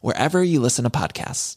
wherever 0.00 0.42
you 0.42 0.60
listen 0.60 0.84
to 0.84 0.90
podcasts. 0.90 1.56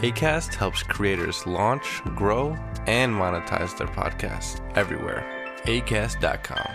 ACAST 0.00 0.54
helps 0.54 0.84
creators 0.84 1.44
launch, 1.44 2.02
grow, 2.14 2.56
and 2.86 3.12
monetize 3.12 3.76
their 3.76 3.88
podcasts 3.88 4.60
everywhere. 4.76 5.26
ACAST.com. 5.64 6.70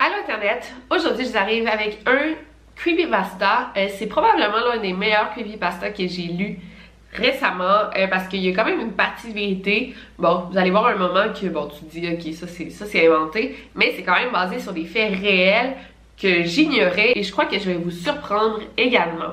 Allô 0.00 0.16
Internet! 0.20 0.72
Aujourd'hui, 0.90 1.26
je 1.26 1.30
vous 1.30 1.36
arrive 1.36 1.68
avec 1.68 2.00
un 2.06 2.34
creepypasta. 2.76 3.72
Euh, 3.76 3.88
c'est 3.98 4.06
probablement 4.06 4.58
l'un 4.72 4.78
des 4.80 4.94
meilleurs 4.94 5.30
creepypasta 5.32 5.90
que 5.90 6.06
j'ai 6.06 6.28
lu 6.28 6.58
récemment 7.14 7.90
euh, 7.96 8.06
parce 8.08 8.28
qu'il 8.28 8.40
y 8.40 8.48
a 8.48 8.52
quand 8.52 8.64
même 8.64 8.80
une 8.80 8.92
partie 8.92 9.28
de 9.28 9.34
vérité. 9.34 9.94
Bon, 10.18 10.44
vous 10.50 10.58
allez 10.58 10.70
voir 10.70 10.86
un 10.86 10.96
moment 10.96 11.32
que 11.32 11.46
bon, 11.46 11.68
tu 11.68 11.84
te 11.84 11.90
dis 11.90 12.08
ok 12.08 12.34
ça 12.34 12.46
c'est 12.46 12.70
ça 12.70 12.86
c'est 12.86 13.06
inventé, 13.06 13.56
mais 13.74 13.92
c'est 13.96 14.02
quand 14.02 14.14
même 14.14 14.32
basé 14.32 14.58
sur 14.58 14.72
des 14.72 14.84
faits 14.84 15.18
réels 15.20 15.74
que 16.20 16.42
j'ignorais 16.44 17.12
et 17.16 17.22
je 17.22 17.32
crois 17.32 17.46
que 17.46 17.58
je 17.58 17.64
vais 17.64 17.74
vous 17.74 17.90
surprendre 17.90 18.60
également. 18.76 19.32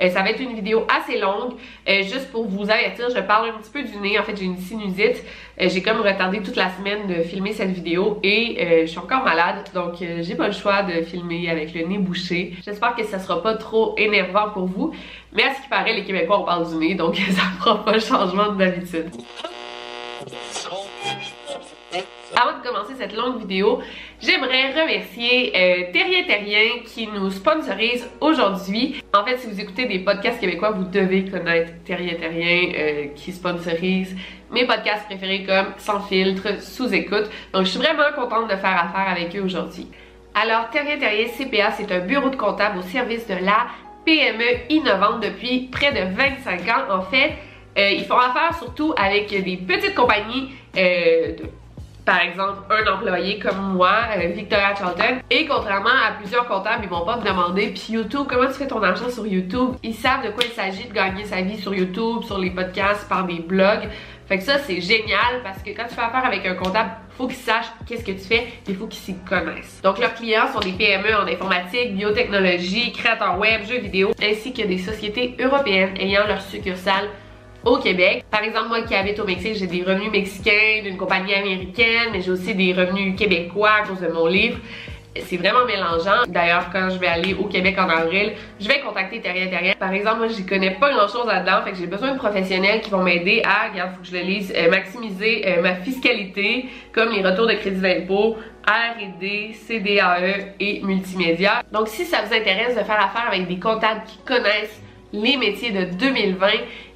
Euh, 0.00 0.10
ça 0.10 0.22
va 0.22 0.30
être 0.30 0.40
une 0.40 0.54
vidéo 0.54 0.86
assez 0.88 1.18
longue, 1.18 1.54
euh, 1.88 2.02
juste 2.02 2.30
pour 2.30 2.46
vous 2.46 2.70
avertir, 2.70 3.08
je 3.14 3.20
parle 3.20 3.50
un 3.50 3.58
petit 3.58 3.70
peu 3.70 3.82
du 3.82 3.96
nez, 3.98 4.18
en 4.18 4.22
fait 4.22 4.36
j'ai 4.36 4.44
une 4.44 4.58
sinusite, 4.58 5.24
euh, 5.60 5.68
j'ai 5.68 5.82
comme 5.82 6.00
retardé 6.00 6.40
toute 6.40 6.56
la 6.56 6.70
semaine 6.70 7.06
de 7.06 7.22
filmer 7.22 7.52
cette 7.52 7.70
vidéo 7.70 8.18
et 8.22 8.82
je 8.82 8.86
suis 8.86 8.98
encore 8.98 9.24
malade, 9.24 9.64
donc 9.74 9.96
j'ai 9.98 10.34
pas 10.34 10.46
le 10.46 10.52
choix 10.52 10.82
de 10.82 11.02
filmer 11.02 11.48
avec 11.50 11.74
le 11.74 11.86
nez 11.86 11.98
bouché. 11.98 12.54
J'espère 12.64 12.94
que 12.94 13.04
ça 13.04 13.18
sera 13.18 13.42
pas 13.42 13.54
trop 13.54 13.94
énervant 13.98 14.50
pour 14.50 14.66
vous, 14.66 14.92
mais 15.32 15.44
à 15.44 15.54
ce 15.54 15.62
qui 15.62 15.68
paraît, 15.68 15.94
les 15.94 16.04
Québécois 16.04 16.40
on 16.40 16.44
parle 16.44 16.68
du 16.68 16.76
nez, 16.76 16.94
donc 16.94 17.16
ça 17.30 17.42
fera 17.58 17.84
pas 17.84 17.98
changement 17.98 18.52
d'habitude. 18.52 19.10
Avant 22.34 22.58
de 22.58 22.66
commencer 22.66 22.94
cette 22.98 23.14
longue 23.14 23.40
vidéo, 23.40 23.82
j'aimerais 24.20 24.70
remercier 24.70 25.52
euh, 25.54 25.92
Terrien 25.92 26.24
Terrien 26.24 26.80
qui 26.86 27.06
nous 27.06 27.30
sponsorise 27.30 28.08
aujourd'hui. 28.22 29.02
En 29.12 29.22
fait, 29.22 29.36
si 29.36 29.48
vous 29.48 29.60
écoutez 29.60 29.84
des 29.84 29.98
podcasts 29.98 30.40
québécois, 30.40 30.70
vous 30.70 30.84
devez 30.84 31.26
connaître 31.26 31.72
Terrien 31.84 32.14
Terrien 32.14 32.72
euh, 32.74 33.06
qui 33.14 33.32
sponsorise 33.32 34.16
mes 34.50 34.66
podcasts 34.66 35.04
préférés 35.04 35.44
comme 35.44 35.74
Sans 35.76 36.00
filtre, 36.00 36.62
Sous 36.62 36.94
écoute. 36.94 37.28
Donc, 37.52 37.64
je 37.64 37.70
suis 37.70 37.78
vraiment 37.78 38.12
contente 38.14 38.44
de 38.50 38.56
faire 38.56 38.82
affaire 38.82 39.10
avec 39.10 39.36
eux 39.36 39.42
aujourd'hui. 39.42 39.88
Alors, 40.34 40.70
Terrien 40.70 40.98
Terrien 40.98 41.26
CPA, 41.26 41.72
c'est 41.72 41.92
un 41.92 42.00
bureau 42.00 42.30
de 42.30 42.36
comptable 42.36 42.78
au 42.78 42.82
service 42.82 43.26
de 43.26 43.34
la 43.34 43.66
PME 44.06 44.70
innovante 44.70 45.22
depuis 45.22 45.68
près 45.70 45.92
de 45.92 46.16
25 46.16 46.60
ans. 46.68 46.98
En 46.98 47.02
fait, 47.02 47.34
euh, 47.78 47.90
ils 47.90 48.04
font 48.04 48.18
affaire 48.18 48.56
surtout 48.58 48.94
avec 48.96 49.28
des 49.28 49.56
petites 49.58 49.94
compagnies 49.94 50.50
euh, 50.76 51.36
de 51.36 51.44
par 52.04 52.20
exemple, 52.20 52.62
un 52.70 52.92
employé 52.92 53.38
comme 53.38 53.74
moi, 53.74 53.92
euh, 54.16 54.28
Victoria 54.28 54.74
Charlton. 54.74 55.20
Et 55.30 55.46
contrairement 55.46 55.90
à 55.90 56.12
plusieurs 56.18 56.46
comptables, 56.46 56.84
ils 56.84 56.90
vont 56.90 57.04
pas 57.04 57.16
me 57.16 57.24
demander, 57.24 57.68
puis 57.68 57.94
YouTube, 57.94 58.26
comment 58.28 58.48
tu 58.48 58.54
fais 58.54 58.66
ton 58.66 58.82
argent 58.82 59.08
sur 59.08 59.26
YouTube? 59.26 59.76
Ils 59.82 59.94
savent 59.94 60.24
de 60.24 60.30
quoi 60.30 60.42
il 60.44 60.52
s'agit 60.52 60.88
de 60.88 60.92
gagner 60.92 61.24
sa 61.24 61.40
vie 61.42 61.58
sur 61.58 61.74
YouTube, 61.74 62.22
sur 62.24 62.38
les 62.38 62.50
podcasts, 62.50 63.08
par 63.08 63.24
des 63.24 63.40
blogs. 63.40 63.88
Fait 64.26 64.38
que 64.38 64.44
ça, 64.44 64.58
c'est 64.58 64.80
génial 64.80 65.42
parce 65.44 65.62
que 65.62 65.70
quand 65.70 65.84
tu 65.88 65.94
fais 65.94 66.00
affaire 66.00 66.24
avec 66.24 66.46
un 66.46 66.54
comptable, 66.54 66.90
faut 67.16 67.26
qu'il 67.26 67.36
sache 67.36 67.66
qu'est-ce 67.86 68.04
que 68.04 68.12
tu 68.12 68.26
fais, 68.26 68.46
il 68.66 68.76
faut 68.76 68.86
qu'il 68.86 69.00
s'y 69.00 69.16
connaisse. 69.28 69.80
Donc 69.82 69.98
leurs 69.98 70.14
clients 70.14 70.50
sont 70.52 70.60
des 70.60 70.72
PME 70.72 71.14
en 71.14 71.26
informatique, 71.26 71.94
biotechnologie, 71.94 72.92
créateurs 72.92 73.38
web, 73.38 73.62
jeux 73.68 73.80
vidéo, 73.80 74.12
ainsi 74.22 74.52
que 74.52 74.62
des 74.62 74.78
sociétés 74.78 75.36
européennes 75.38 75.94
ayant 75.98 76.26
leur 76.26 76.40
succursale 76.40 77.08
au 77.64 77.76
Québec. 77.78 78.24
Par 78.30 78.42
exemple, 78.42 78.68
moi 78.68 78.82
qui 78.82 78.94
habite 78.94 79.18
au 79.20 79.26
Mexique, 79.26 79.54
j'ai 79.56 79.66
des 79.66 79.82
revenus 79.82 80.10
mexicains 80.10 80.82
d'une 80.82 80.96
compagnie 80.96 81.34
américaine, 81.34 82.10
mais 82.12 82.20
j'ai 82.20 82.30
aussi 82.30 82.54
des 82.54 82.72
revenus 82.72 83.16
québécois 83.16 83.70
à 83.82 83.86
cause 83.86 84.00
de 84.00 84.08
mon 84.08 84.26
livre. 84.26 84.58
C'est 85.14 85.36
vraiment 85.36 85.66
mélangeant. 85.66 86.24
D'ailleurs, 86.26 86.70
quand 86.72 86.88
je 86.88 86.98
vais 86.98 87.06
aller 87.06 87.34
au 87.34 87.44
Québec 87.44 87.76
en 87.78 87.88
avril, 87.88 88.32
je 88.58 88.66
vais 88.66 88.80
contacter 88.80 89.20
Terrien 89.20 89.48
Terrien. 89.48 89.74
Par 89.78 89.92
exemple, 89.92 90.18
moi, 90.18 90.28
j'y 90.28 90.46
connais 90.46 90.70
pas 90.70 90.90
grand 90.90 91.06
chose 91.06 91.26
là-dedans, 91.26 91.62
fait 91.64 91.72
que 91.72 91.76
j'ai 91.76 91.86
besoin 91.86 92.12
de 92.12 92.18
professionnels 92.18 92.80
qui 92.80 92.88
vont 92.88 93.02
m'aider 93.02 93.42
à, 93.44 93.70
regarde, 93.70 93.90
faut 93.94 94.00
que 94.00 94.08
je 94.08 94.24
lise, 94.24 94.52
euh, 94.56 94.70
maximiser 94.70 95.44
euh, 95.46 95.60
ma 95.60 95.74
fiscalité, 95.74 96.66
comme 96.92 97.10
les 97.10 97.22
retours 97.22 97.46
de 97.46 97.54
crédit 97.54 97.80
d'impôt, 97.80 98.36
R&D, 98.66 99.52
CDAE 99.52 100.54
et 100.58 100.80
multimédia. 100.82 101.62
Donc, 101.72 101.88
si 101.88 102.06
ça 102.06 102.22
vous 102.24 102.32
intéresse 102.32 102.74
de 102.74 102.82
faire 102.82 103.04
affaire 103.04 103.26
avec 103.28 103.46
des 103.48 103.58
comptables 103.58 104.02
qui 104.06 104.16
connaissent 104.24 104.80
les 105.12 105.36
métiers 105.36 105.72
de 105.72 105.84
2020 105.94 106.48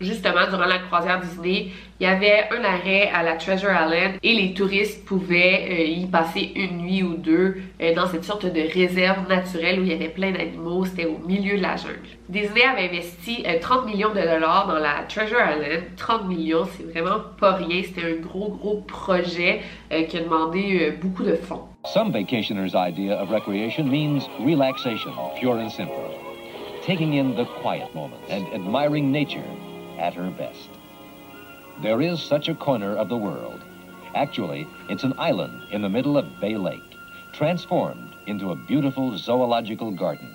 justement, 0.00 0.46
durant 0.48 0.66
la 0.66 0.78
croisière 0.78 1.20
Disney, 1.20 1.68
il 2.00 2.04
y 2.04 2.06
avait 2.06 2.44
un 2.50 2.62
arrêt 2.62 3.10
à 3.12 3.22
la 3.22 3.36
Treasure 3.36 3.70
Island 3.70 4.18
et 4.22 4.32
les 4.32 4.54
touristes 4.54 5.04
pouvaient 5.04 5.66
euh, 5.68 5.84
y 5.84 6.06
passer 6.06 6.52
une 6.54 6.78
nuit 6.78 7.02
ou 7.02 7.14
deux 7.14 7.56
euh, 7.80 7.94
dans 7.94 8.06
cette 8.06 8.24
sorte 8.24 8.46
de 8.46 8.72
réserve 8.72 9.28
naturelle 9.28 9.80
où 9.80 9.82
il 9.82 9.88
y 9.88 9.92
avait 9.92 10.08
plein 10.08 10.30
d'animaux. 10.30 10.84
C'était 10.84 11.06
au 11.06 11.18
milieu 11.18 11.56
de 11.56 11.62
la 11.62 11.76
jungle. 11.76 11.98
Disney 12.28 12.62
avait 12.62 12.88
investi 12.88 13.44
30 13.60 13.80
euh, 13.80 13.86
millions 13.86 14.10
de 14.10 14.20
dollars 14.20 14.68
dans 14.68 14.78
la 14.78 15.02
Treasure 15.08 15.38
Island. 15.40 15.82
30 15.96 16.28
millions, 16.28 16.66
c'est 16.76 16.84
vraiment 16.84 17.20
pas 17.40 17.54
rien. 17.54 17.82
C'était 17.82 18.04
un 18.04 18.20
gros, 18.20 18.50
gros 18.50 18.84
projet 18.86 19.62
qui 19.90 20.16
a 20.16 20.20
demandé 20.20 20.92
beaucoup 21.00 21.24
de 21.24 21.34
fonds. 21.34 21.62
Some 21.84 22.12
vacationers' 22.12 22.74
idea 22.74 23.14
of 23.20 23.30
recreation 23.30 23.84
means 23.84 24.28
relaxation, 24.38 25.10
pure 25.38 25.58
and 25.58 25.70
simple. 25.70 25.94
Taking 26.86 27.14
in 27.14 27.34
the 27.34 27.46
quiet 27.62 27.92
moments 27.94 28.30
and 28.30 28.44
admiring 28.54 29.10
nature 29.10 29.42
at 29.98 30.14
her 30.14 30.30
best. 30.30 30.70
There 31.82 32.00
is 32.00 32.20
such 32.20 32.48
a 32.48 32.54
corner 32.54 32.96
of 32.96 33.08
the 33.08 33.16
world. 33.16 33.64
Actually, 34.14 34.66
it's 34.88 35.04
an 35.04 35.14
island 35.18 35.62
in 35.70 35.82
the 35.82 35.88
middle 35.88 36.16
of 36.16 36.40
Bay 36.40 36.56
Lake, 36.56 36.96
transformed 37.32 38.14
into 38.26 38.50
a 38.50 38.56
beautiful 38.56 39.16
zoological 39.16 39.90
garden. 39.90 40.32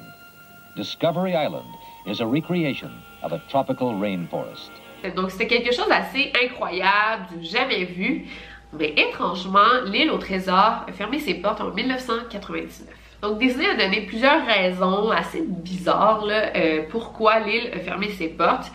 Discovery 0.75 1.35
Island 1.35 1.67
is 2.07 2.19
a 2.19 2.25
recreation 2.27 2.91
of 3.23 3.31
a 3.33 3.41
tropical 3.49 3.93
rainforest. 3.93 4.71
Donc 5.15 5.31
c'était 5.31 5.47
quelque 5.47 5.73
chose 5.73 5.87
d'assez 5.89 6.31
incroyable, 6.41 7.27
du 7.37 7.45
jamais 7.45 7.83
vu. 7.83 8.25
Mais 8.71 8.93
étrangement, 8.97 9.83
l'île 9.85 10.09
au 10.09 10.17
trésor 10.17 10.85
a 10.87 10.91
fermé 10.93 11.19
ses 11.19 11.35
portes 11.35 11.61
en 11.61 11.71
1999. 11.71 12.87
Donc 13.21 13.37
Disney 13.37 13.67
a 13.67 13.75
donné 13.75 14.01
plusieurs 14.01 14.45
raisons 14.45 15.11
assez 15.11 15.41
bizarres 15.41 16.25
là, 16.25 16.51
euh, 16.55 16.83
pourquoi 16.89 17.39
l'île 17.39 17.69
a 17.73 17.79
fermé 17.79 18.09
ses 18.09 18.29
portes 18.29 18.71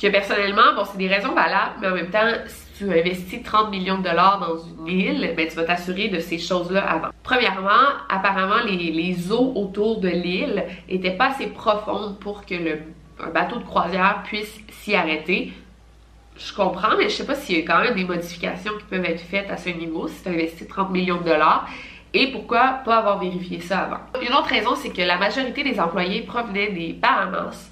que 0.00 0.08
personnellement, 0.08 0.74
bon, 0.74 0.84
c'est 0.84 0.98
des 0.98 1.08
raisons 1.08 1.32
valables, 1.32 1.74
mais 1.80 1.88
en 1.88 1.94
même 1.94 2.10
temps, 2.10 2.28
si 2.46 2.66
tu 2.84 2.92
investis 2.92 3.42
30 3.42 3.70
millions 3.70 3.98
de 3.98 4.02
dollars 4.02 4.38
dans 4.40 4.58
une 4.58 4.86
île, 4.86 5.34
ben, 5.36 5.48
tu 5.48 5.56
vas 5.56 5.64
t'assurer 5.64 6.08
de 6.08 6.18
ces 6.20 6.38
choses-là 6.38 6.84
avant. 6.84 7.08
Premièrement, 7.22 7.70
apparemment, 8.08 8.62
les, 8.66 8.92
les 8.92 9.32
eaux 9.32 9.52
autour 9.54 10.00
de 10.00 10.08
l'île 10.08 10.64
étaient 10.88 11.16
pas 11.16 11.28
assez 11.28 11.46
profondes 11.46 12.18
pour 12.18 12.44
que 12.44 12.54
le 12.54 12.80
bateau 13.32 13.56
de 13.56 13.64
croisière 13.64 14.22
puisse 14.24 14.60
s'y 14.70 14.94
arrêter. 14.94 15.52
Je 16.36 16.52
comprends, 16.52 16.96
mais 16.98 17.04
je 17.04 17.14
sais 17.14 17.26
pas 17.26 17.34
s'il 17.34 17.58
y 17.58 17.62
a 17.62 17.66
quand 17.66 17.80
même 17.80 17.94
des 17.94 18.04
modifications 18.04 18.72
qui 18.78 18.84
peuvent 18.84 19.04
être 19.06 19.22
faites 19.22 19.50
à 19.50 19.56
ce 19.56 19.70
niveau 19.70 20.06
si 20.06 20.22
tu 20.22 20.28
investis 20.28 20.68
30 20.68 20.90
millions 20.90 21.16
de 21.16 21.24
dollars. 21.24 21.66
Et 22.12 22.30
pourquoi 22.30 22.80
pas 22.84 22.98
avoir 22.98 23.18
vérifié 23.18 23.60
ça 23.60 23.80
avant? 23.80 24.00
Une 24.22 24.32
autre 24.34 24.48
raison, 24.48 24.74
c'est 24.74 24.90
que 24.90 25.02
la 25.02 25.18
majorité 25.18 25.62
des 25.62 25.80
employés 25.80 26.22
provenaient 26.22 26.70
des 26.70 26.92
Bahamas. 26.92 27.70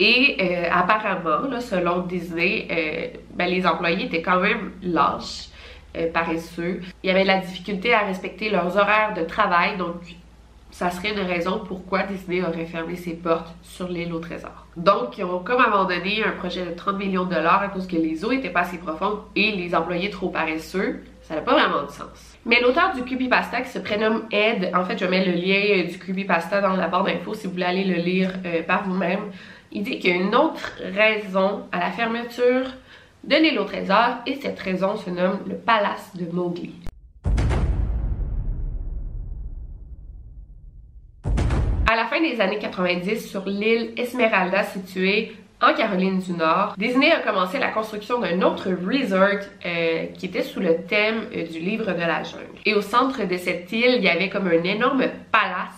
Et 0.00 0.36
euh, 0.40 0.68
apparemment, 0.70 1.60
selon 1.60 2.00
Disney, 2.00 2.68
euh, 2.70 3.18
ben, 3.34 3.46
les 3.46 3.66
employés 3.66 4.06
étaient 4.06 4.22
quand 4.22 4.40
même 4.40 4.72
lâches, 4.82 5.48
euh, 5.96 6.10
paresseux. 6.12 6.80
Il 7.02 7.08
y 7.08 7.10
avait 7.10 7.22
de 7.22 7.28
la 7.28 7.38
difficulté 7.38 7.92
à 7.92 8.00
respecter 8.00 8.50
leurs 8.50 8.76
horaires 8.76 9.14
de 9.14 9.22
travail, 9.22 9.76
donc 9.76 9.96
ça 10.70 10.90
serait 10.90 11.10
une 11.10 11.26
raison 11.26 11.62
pourquoi 11.66 12.02
Disney 12.04 12.42
aurait 12.42 12.66
fermé 12.66 12.94
ses 12.94 13.14
portes 13.14 13.52
sur 13.62 13.88
l'île 13.88 14.12
au 14.12 14.20
trésor. 14.20 14.66
Donc, 14.76 15.18
ils 15.18 15.24
ont 15.24 15.40
comme 15.40 15.60
abandonné 15.60 16.22
un 16.22 16.32
projet 16.32 16.64
de 16.64 16.70
30 16.72 16.98
millions 16.98 17.24
de 17.24 17.34
dollars 17.34 17.62
à 17.62 17.68
cause 17.68 17.86
que 17.86 17.96
les 17.96 18.24
eaux 18.24 18.30
étaient 18.30 18.50
pas 18.50 18.60
assez 18.60 18.78
profondes 18.78 19.20
et 19.34 19.50
les 19.52 19.74
employés 19.74 20.10
trop 20.10 20.28
paresseux. 20.28 21.02
Ça 21.22 21.34
n'a 21.36 21.40
pas 21.40 21.52
vraiment 21.52 21.82
de 21.82 21.90
sens. 21.90 22.36
Mais 22.44 22.60
l'auteur 22.60 22.94
du 22.94 23.02
creepypasta 23.02 23.62
qui 23.62 23.70
se 23.70 23.78
prénomme 23.78 24.24
Ed, 24.30 24.70
en 24.74 24.84
fait, 24.84 24.98
je 24.98 25.06
mets 25.06 25.24
le 25.24 25.32
lien 25.32 25.84
du 25.90 25.98
creepypasta 25.98 26.60
dans 26.60 26.76
la 26.76 26.86
barre 26.86 27.04
d'infos 27.04 27.34
si 27.34 27.46
vous 27.46 27.54
voulez 27.54 27.64
aller 27.64 27.84
le 27.84 27.96
lire 27.96 28.34
par 28.66 28.84
vous-même. 28.84 29.30
Il 29.70 29.82
dit 29.82 29.98
qu'il 29.98 30.10
y 30.10 30.12
a 30.14 30.16
une 30.16 30.34
autre 30.34 30.80
raison 30.82 31.66
à 31.72 31.78
la 31.78 31.90
fermeture 31.90 32.72
de 33.24 33.36
l'île 33.36 33.58
au 33.58 33.64
trésor 33.64 34.16
et 34.26 34.36
cette 34.36 34.58
raison 34.58 34.96
se 34.96 35.10
nomme 35.10 35.40
le 35.46 35.56
palace 35.56 36.16
de 36.16 36.24
Mowgli. 36.32 36.72
À 41.86 41.96
la 41.96 42.06
fin 42.06 42.20
des 42.20 42.40
années 42.40 42.58
90, 42.58 43.28
sur 43.28 43.44
l'île 43.44 43.92
Esmeralda 43.98 44.62
située 44.62 45.36
en 45.60 45.74
Caroline 45.74 46.20
du 46.20 46.32
Nord, 46.32 46.74
Disney 46.78 47.10
a 47.10 47.20
commencé 47.20 47.58
la 47.58 47.68
construction 47.68 48.20
d'un 48.20 48.40
autre 48.42 48.70
resort 48.70 49.44
euh, 49.66 50.06
qui 50.16 50.26
était 50.26 50.42
sous 50.42 50.60
le 50.60 50.82
thème 50.86 51.26
euh, 51.34 51.46
du 51.46 51.58
livre 51.58 51.92
de 51.92 52.00
la 52.00 52.22
jungle. 52.22 52.46
Et 52.64 52.74
au 52.74 52.80
centre 52.80 53.24
de 53.24 53.36
cette 53.36 53.70
île, 53.72 53.96
il 53.96 54.02
y 54.02 54.08
avait 54.08 54.30
comme 54.30 54.46
un 54.46 54.62
énorme 54.62 55.04
palace 55.32 55.77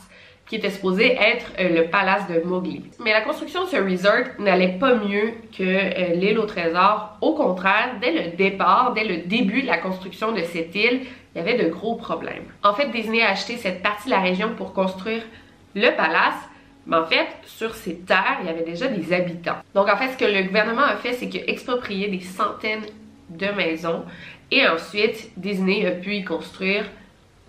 qui 0.50 0.56
était 0.56 0.70
supposé 0.70 1.12
être 1.14 1.52
euh, 1.60 1.68
le 1.68 1.84
palace 1.90 2.26
de 2.28 2.40
Mowgli. 2.40 2.82
Mais 2.98 3.12
la 3.12 3.20
construction 3.20 3.64
de 3.64 3.68
ce 3.68 3.76
resort 3.76 4.26
n'allait 4.40 4.76
pas 4.80 4.96
mieux 4.96 5.34
que 5.56 5.62
euh, 5.62 6.14
l'île 6.14 6.40
au 6.40 6.44
trésor. 6.44 7.16
Au 7.20 7.34
contraire, 7.34 7.94
dès 8.00 8.10
le 8.10 8.36
départ, 8.36 8.92
dès 8.92 9.04
le 9.04 9.18
début 9.18 9.62
de 9.62 9.68
la 9.68 9.78
construction 9.78 10.32
de 10.32 10.40
cette 10.40 10.74
île, 10.74 11.02
il 11.34 11.38
y 11.38 11.40
avait 11.40 11.56
de 11.56 11.70
gros 11.70 11.94
problèmes. 11.94 12.42
En 12.64 12.74
fait, 12.74 12.88
Disney 12.90 13.22
a 13.22 13.30
acheté 13.30 13.58
cette 13.58 13.80
partie 13.80 14.06
de 14.06 14.10
la 14.10 14.18
région 14.18 14.50
pour 14.56 14.72
construire 14.72 15.22
le 15.76 15.96
palace, 15.96 16.34
mais 16.84 16.96
en 16.96 17.06
fait, 17.06 17.28
sur 17.46 17.76
ces 17.76 18.00
terres, 18.00 18.38
il 18.40 18.46
y 18.46 18.50
avait 18.50 18.64
déjà 18.64 18.88
des 18.88 19.12
habitants. 19.12 19.62
Donc 19.76 19.88
en 19.88 19.96
fait, 19.96 20.08
ce 20.08 20.16
que 20.18 20.24
le 20.24 20.42
gouvernement 20.42 20.82
a 20.82 20.96
fait, 20.96 21.12
c'est 21.12 21.28
qu'il 21.28 21.42
a 21.42 21.48
exproprié 21.48 22.08
des 22.08 22.18
centaines 22.18 22.86
de 23.28 23.46
maisons 23.52 24.02
et 24.50 24.66
ensuite, 24.66 25.30
Disney 25.36 25.86
a 25.86 25.92
pu 25.92 26.16
y 26.16 26.24
construire 26.24 26.84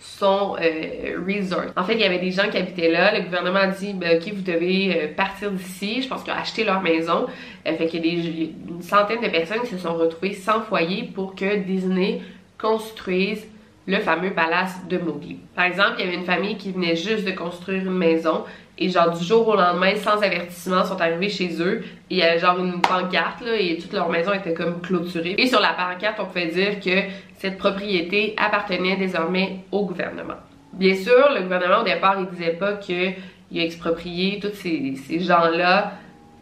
son 0.01 0.56
euh, 0.59 1.19
resort. 1.27 1.71
En 1.77 1.83
fait, 1.83 1.94
il 1.94 2.00
y 2.00 2.03
avait 2.03 2.18
des 2.18 2.31
gens 2.31 2.50
qui 2.50 2.57
habitaient 2.57 2.89
là. 2.89 3.15
Le 3.15 3.24
gouvernement 3.24 3.59
a 3.59 3.68
dit, 3.68 3.94
ben, 3.94 4.18
OK, 4.18 4.33
vous 4.33 4.42
devez 4.42 4.95
euh, 4.95 5.07
partir 5.15 5.51
d'ici. 5.51 6.01
Je 6.01 6.07
pense 6.07 6.24
qu'ils 6.24 6.33
ont 6.33 6.38
acheté 6.38 6.63
leur 6.63 6.81
maison. 6.81 7.27
Euh, 7.68 7.75
fait 7.75 7.86
qu'il 7.86 8.06
y 8.06 8.09
a 8.09 8.50
une 8.68 8.81
centaine 8.81 9.21
de 9.21 9.30
personnes 9.30 9.62
qui 9.62 9.69
se 9.69 9.77
sont 9.77 9.94
retrouvées 9.94 10.33
sans 10.33 10.62
foyer 10.62 11.03
pour 11.13 11.36
que 11.36 11.57
Disney 11.57 12.21
construise 12.59 13.45
le 13.85 13.99
fameux 13.99 14.31
palace 14.31 14.76
de 14.90 14.97
Mowgli. 14.97 15.37
Par 15.56 15.66
exemple, 15.66 15.95
il 15.99 16.06
y 16.06 16.07
avait 16.07 16.18
une 16.18 16.26
famille 16.26 16.57
qui 16.57 16.71
venait 16.71 16.95
juste 16.95 17.26
de 17.26 17.31
construire 17.31 17.83
une 17.83 17.97
maison 17.97 18.44
et 18.78 18.90
genre 18.90 19.11
du 19.16 19.23
jour 19.23 19.47
au 19.47 19.56
lendemain, 19.56 19.95
sans 19.95 20.21
avertissement, 20.23 20.83
sont 20.83 20.99
arrivés 20.99 21.30
chez 21.30 21.61
eux 21.61 21.83
et 22.09 22.16
il 22.16 22.18
y 22.18 22.23
avait 22.23 22.40
genre 22.40 22.57
une 22.57 22.81
pancarte 22.81 23.42
là 23.42 23.56
et 23.56 23.78
toute 23.78 23.94
leur 23.94 24.09
maison 24.09 24.33
était 24.33 24.54
comme 24.54 24.81
clôturée. 24.81 25.35
Et 25.37 25.47
sur 25.47 25.59
la 25.59 25.73
pancarte, 25.73 26.19
on 26.19 26.26
pouvait 26.26 26.47
dire 26.47 26.80
que 26.80 27.02
cette 27.42 27.57
propriété 27.57 28.36
appartenait 28.38 28.98
désormais 28.98 29.62
au 29.71 29.83
gouvernement. 29.83 30.36
Bien 30.74 30.94
sûr, 30.94 31.31
le 31.33 31.42
gouvernement 31.42 31.80
au 31.81 31.83
départ, 31.83 32.18
il 32.19 32.28
disait 32.28 32.54
pas 32.54 32.74
qu'il 32.74 33.16
a 33.56 33.64
exproprié 33.64 34.40
tous 34.40 34.54
ces, 34.54 34.94
ces 34.95 35.19
gens-là 35.19 35.94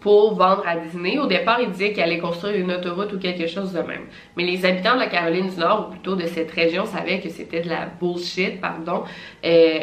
pour 0.01 0.35
vendre 0.35 0.63
à 0.67 0.75
Disney. 0.75 1.17
Au 1.17 1.25
départ, 1.25 1.61
il 1.61 1.71
disait 1.71 1.93
qu'il 1.93 2.03
allait 2.03 2.19
construire 2.19 2.57
une 2.57 2.73
autoroute 2.73 3.13
ou 3.13 3.17
quelque 3.17 3.47
chose 3.47 3.71
de 3.71 3.79
même. 3.79 4.07
Mais 4.35 4.43
les 4.43 4.65
habitants 4.65 4.95
de 4.95 4.99
la 4.99 5.07
Caroline 5.07 5.49
du 5.49 5.55
Nord, 5.55 5.87
ou 5.87 5.91
plutôt 5.91 6.15
de 6.15 6.25
cette 6.25 6.51
région, 6.51 6.85
savaient 6.85 7.21
que 7.21 7.29
c'était 7.29 7.61
de 7.61 7.69
la 7.69 7.85
bullshit, 7.85 8.59
pardon. 8.59 9.03
Euh, 9.45 9.79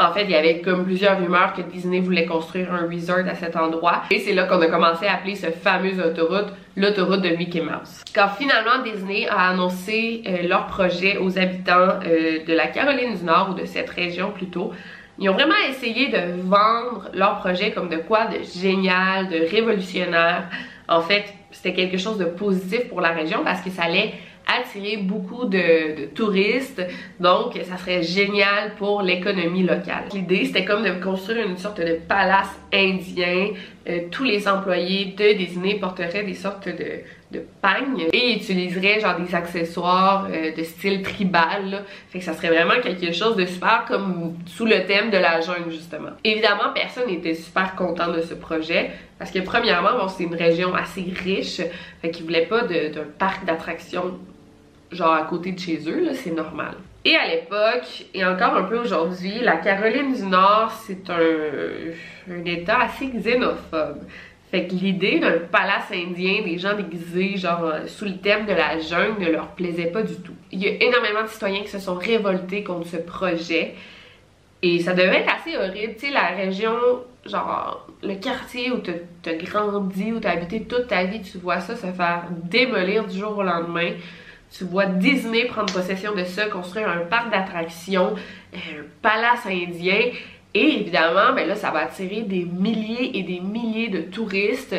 en 0.00 0.12
fait, 0.12 0.24
il 0.24 0.30
y 0.30 0.34
avait 0.34 0.60
comme 0.60 0.84
plusieurs 0.84 1.18
rumeurs 1.18 1.52
que 1.52 1.62
Disney 1.62 2.00
voulait 2.00 2.26
construire 2.26 2.72
un 2.72 2.88
resort 2.88 3.26
à 3.28 3.34
cet 3.34 3.56
endroit. 3.56 4.02
Et 4.10 4.18
c'est 4.18 4.32
là 4.32 4.44
qu'on 4.44 4.60
a 4.60 4.66
commencé 4.66 5.06
à 5.06 5.14
appeler 5.14 5.34
ce 5.34 5.50
fameuse 5.50 6.00
autoroute 6.00 6.48
l'autoroute 6.76 7.22
de 7.22 7.30
Mickey 7.30 7.60
Mouse. 7.60 8.02
Quand 8.14 8.28
finalement 8.28 8.82
Disney 8.82 9.26
a 9.28 9.50
annoncé 9.50 10.22
euh, 10.26 10.48
leur 10.48 10.66
projet 10.66 11.18
aux 11.18 11.38
habitants 11.38 11.98
euh, 12.04 12.44
de 12.46 12.54
la 12.54 12.68
Caroline 12.68 13.16
du 13.16 13.24
Nord, 13.24 13.50
ou 13.50 13.54
de 13.54 13.66
cette 13.66 13.90
région 13.90 14.30
plutôt, 14.30 14.72
ils 15.18 15.28
ont 15.28 15.34
vraiment 15.34 15.54
essayé 15.68 16.08
de 16.08 16.40
vendre 16.42 17.10
leur 17.12 17.40
projet 17.40 17.72
comme 17.72 17.88
de 17.88 17.96
quoi 17.96 18.26
de 18.26 18.38
génial, 18.42 19.28
de 19.28 19.50
révolutionnaire. 19.50 20.44
En 20.88 21.02
fait, 21.02 21.24
c'était 21.50 21.74
quelque 21.74 21.98
chose 21.98 22.16
de 22.18 22.24
positif 22.24 22.88
pour 22.88 23.00
la 23.00 23.10
région 23.10 23.40
parce 23.44 23.60
que 23.60 23.70
ça 23.70 23.82
allait 23.82 24.14
attirer 24.58 24.96
beaucoup 24.98 25.44
de, 25.44 26.06
touristes, 26.14 26.82
donc 27.18 27.58
ça 27.68 27.76
serait 27.76 28.02
génial 28.02 28.74
pour 28.76 29.02
l'économie 29.02 29.62
locale. 29.62 30.04
L'idée, 30.12 30.44
c'était 30.46 30.64
comme 30.64 30.82
de 30.82 31.02
construire 31.02 31.46
une 31.46 31.58
sorte 31.58 31.80
de 31.80 31.98
palace 32.08 32.58
indien. 32.72 33.50
Euh, 33.88 34.00
tous 34.10 34.24
les 34.24 34.46
employés 34.48 35.14
de 35.16 35.32
Disney 35.32 35.74
porteraient 35.74 36.24
des 36.24 36.34
sortes 36.34 36.68
de, 36.68 37.00
de 37.32 37.44
pagne 37.62 38.08
et 38.12 38.34
utiliserait 38.34 39.00
genre 39.00 39.18
des 39.18 39.34
accessoires 39.34 40.28
euh, 40.30 40.52
de 40.54 40.62
style 40.62 41.02
tribal. 41.02 41.84
Fait 42.10 42.18
que 42.18 42.24
ça 42.24 42.34
serait 42.34 42.48
vraiment 42.48 42.80
quelque 42.82 43.12
chose 43.12 43.36
de 43.36 43.46
super 43.46 43.84
comme 43.86 44.36
sous 44.46 44.66
le 44.66 44.84
thème 44.86 45.10
de 45.10 45.18
la 45.18 45.40
jungle 45.40 45.70
justement. 45.70 46.10
Évidemment, 46.24 46.72
personne 46.74 47.08
n'était 47.08 47.34
super 47.34 47.74
content 47.74 48.12
de 48.12 48.20
ce 48.20 48.34
projet 48.34 48.90
parce 49.18 49.30
que 49.30 49.38
premièrement, 49.40 49.98
bon, 49.98 50.08
c'est 50.08 50.24
une 50.24 50.34
région 50.34 50.74
assez 50.74 51.02
riche, 51.24 51.60
fait 52.02 52.10
qu'ils 52.10 52.24
voulaient 52.24 52.46
pas 52.46 52.62
d'un 52.62 53.04
parc 53.18 53.44
d'attractions 53.44 54.18
genre 54.92 55.12
à 55.12 55.22
côté 55.22 55.52
de 55.52 55.58
chez 55.58 55.80
eux, 55.88 56.10
c'est 56.14 56.32
normal. 56.32 56.74
Et 57.04 57.16
à 57.16 57.26
l'époque, 57.26 58.06
et 58.12 58.24
encore 58.24 58.54
un 58.56 58.64
peu 58.64 58.78
aujourd'hui, 58.78 59.38
la 59.40 59.56
Caroline 59.56 60.12
du 60.12 60.22
Nord, 60.24 60.70
c'est 60.70 61.08
un, 61.08 62.44
état 62.44 62.80
assez 62.80 63.06
xénophobe. 63.06 64.02
Fait 64.50 64.66
que 64.66 64.74
l'idée 64.74 65.18
d'un 65.18 65.38
palace 65.50 65.90
indien, 65.92 66.42
des 66.44 66.58
gens 66.58 66.74
déguisés, 66.74 67.36
genre 67.36 67.72
sous 67.86 68.04
le 68.04 68.18
thème 68.18 68.46
de 68.46 68.52
la 68.52 68.80
jungle, 68.80 69.22
ne 69.22 69.30
leur 69.30 69.48
plaisait 69.48 69.86
pas 69.86 70.02
du 70.02 70.16
tout. 70.16 70.34
Il 70.50 70.60
y 70.60 70.68
a 70.68 70.72
énormément 70.82 71.22
de 71.22 71.28
citoyens 71.28 71.62
qui 71.62 71.68
se 71.68 71.78
sont 71.78 71.94
révoltés 71.94 72.64
contre 72.64 72.88
ce 72.88 72.96
projet. 72.96 73.74
Et 74.62 74.80
ça 74.80 74.92
devait 74.92 75.20
être 75.20 75.32
assez 75.32 75.56
horrible. 75.56 75.94
Tu 75.94 76.06
sais, 76.06 76.12
la 76.12 76.26
région, 76.36 76.74
genre, 77.24 77.86
le 78.02 78.16
quartier 78.16 78.72
où 78.72 78.78
t'as 79.22 79.34
grandi, 79.34 80.12
où 80.12 80.20
t'as 80.20 80.32
habité 80.32 80.64
toute 80.64 80.88
ta 80.88 81.04
vie, 81.04 81.22
tu 81.22 81.38
vois 81.38 81.60
ça 81.60 81.76
se 81.76 81.86
faire 81.86 82.24
démolir 82.30 83.06
du 83.06 83.18
jour 83.18 83.38
au 83.38 83.42
lendemain. 83.42 83.92
Tu 84.56 84.64
vois 84.64 84.86
Disney 84.86 85.44
prendre 85.46 85.72
possession 85.72 86.14
de 86.14 86.24
ça, 86.24 86.46
construire 86.46 86.88
un 86.88 87.04
parc 87.06 87.30
d'attractions, 87.30 88.14
un 88.54 88.82
palace 89.02 89.46
indien. 89.46 90.10
Et 90.52 90.80
évidemment, 90.80 91.32
ben 91.34 91.46
là, 91.46 91.54
ça 91.54 91.70
va 91.70 91.80
attirer 91.80 92.22
des 92.22 92.44
milliers 92.44 93.16
et 93.16 93.22
des 93.22 93.40
milliers 93.40 93.88
de 93.88 94.00
touristes. 94.00 94.74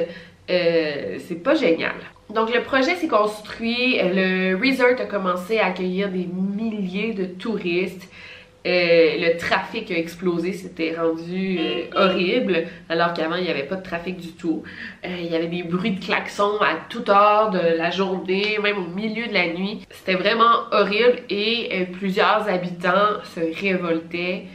Euh, 0.49 1.17
c'est 1.25 1.41
pas 1.41 1.55
génial. 1.55 1.95
Donc 2.29 2.53
le 2.53 2.61
projet 2.61 2.95
s'est 2.95 3.07
construit, 3.07 3.97
le 4.01 4.55
resort 4.55 4.99
a 4.99 5.05
commencé 5.05 5.59
à 5.59 5.67
accueillir 5.67 6.09
des 6.09 6.27
milliers 6.27 7.13
de 7.13 7.25
touristes. 7.25 8.09
Euh, 8.65 9.17
le 9.17 9.37
trafic 9.37 9.89
a 9.89 9.97
explosé, 9.97 10.53
c'était 10.53 10.95
rendu 10.95 11.57
euh, 11.59 11.85
horrible, 11.95 12.65
alors 12.89 13.13
qu'avant 13.13 13.35
il 13.35 13.43
n'y 13.43 13.49
avait 13.49 13.63
pas 13.63 13.75
de 13.75 13.83
trafic 13.83 14.17
du 14.17 14.33
tout. 14.33 14.61
il 15.03 15.25
y 15.25 15.35
avait 15.35 15.47
des 15.47 15.63
bruits 15.63 15.91
de 15.91 16.03
klaxons 16.03 16.61
à 16.61 16.75
toute 16.87 17.09
heure 17.09 17.49
de 17.49 17.77
la 17.77 17.89
journée, 17.89 18.59
même 18.61 18.77
au 18.77 18.87
milieu 18.87 19.27
de 19.27 19.33
la 19.33 19.47
nuit. 19.47 19.81
C'était 19.89 20.15
vraiment 20.15 20.67
horrible 20.71 21.21
et 21.29 21.87
plusieurs 21.93 22.47
habitants 22.47 23.23
se 23.23 23.39
révoltaient 23.59 24.45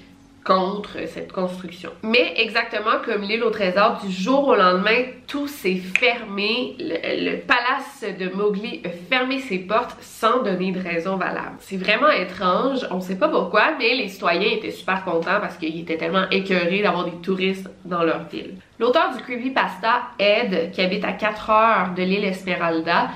contre 0.47 1.09
cette 1.09 1.33
construction. 1.33 1.91
Mais 2.05 2.35
exactement 2.37 3.01
comme 3.05 3.23
l'île 3.23 3.43
au 3.43 3.51
trésor, 3.51 4.01
du 4.03 4.13
jour 4.13 4.47
au 4.47 4.55
lendemain, 4.55 5.03
tout 5.27 5.49
s'est 5.49 5.81
fermé. 5.99 6.77
Le, 6.79 7.37
palace 7.41 8.05
de 8.19 8.35
Mowgli 8.35 8.81
a 8.85 8.91
fermé 8.91 9.41
ses 9.41 9.59
portes 9.59 9.97
sans 10.01 10.43
donner 10.43 10.71
de 10.71 10.81
raison 10.81 11.17
valable. 11.17 11.57
C'est 11.59 11.77
vraiment 11.77 12.11
étrange, 12.11 12.87
on 12.91 13.01
sait 13.01 13.19
pas 13.19 13.29
pourquoi, 13.29 13.73
mais 13.79 13.95
les 13.95 14.09
citoyens 14.09 14.53
étaient 14.53 14.71
super 14.71 15.05
contents 15.05 15.41
parce 15.41 15.57
qu'ils 15.57 15.81
étaient 15.81 15.97
tellement 15.97 16.29
écœurés 16.31 16.83
d'avoir 16.83 17.05
des 17.05 17.17
touristes 17.23 17.69
dans 17.85 18.05
leur 18.05 18.29
ville. 18.29 18.55
L'auteur 18.79 19.15
du 19.17 19.23
creepypasta, 19.23 20.03
Ed, 20.19 20.71
qui 20.71 20.81
habite 20.81 21.05
à 21.05 21.13
4 21.13 21.51
heures 21.51 21.95
de 21.97 22.03
l'île 22.03 22.25
Esmeralda, 22.25 23.09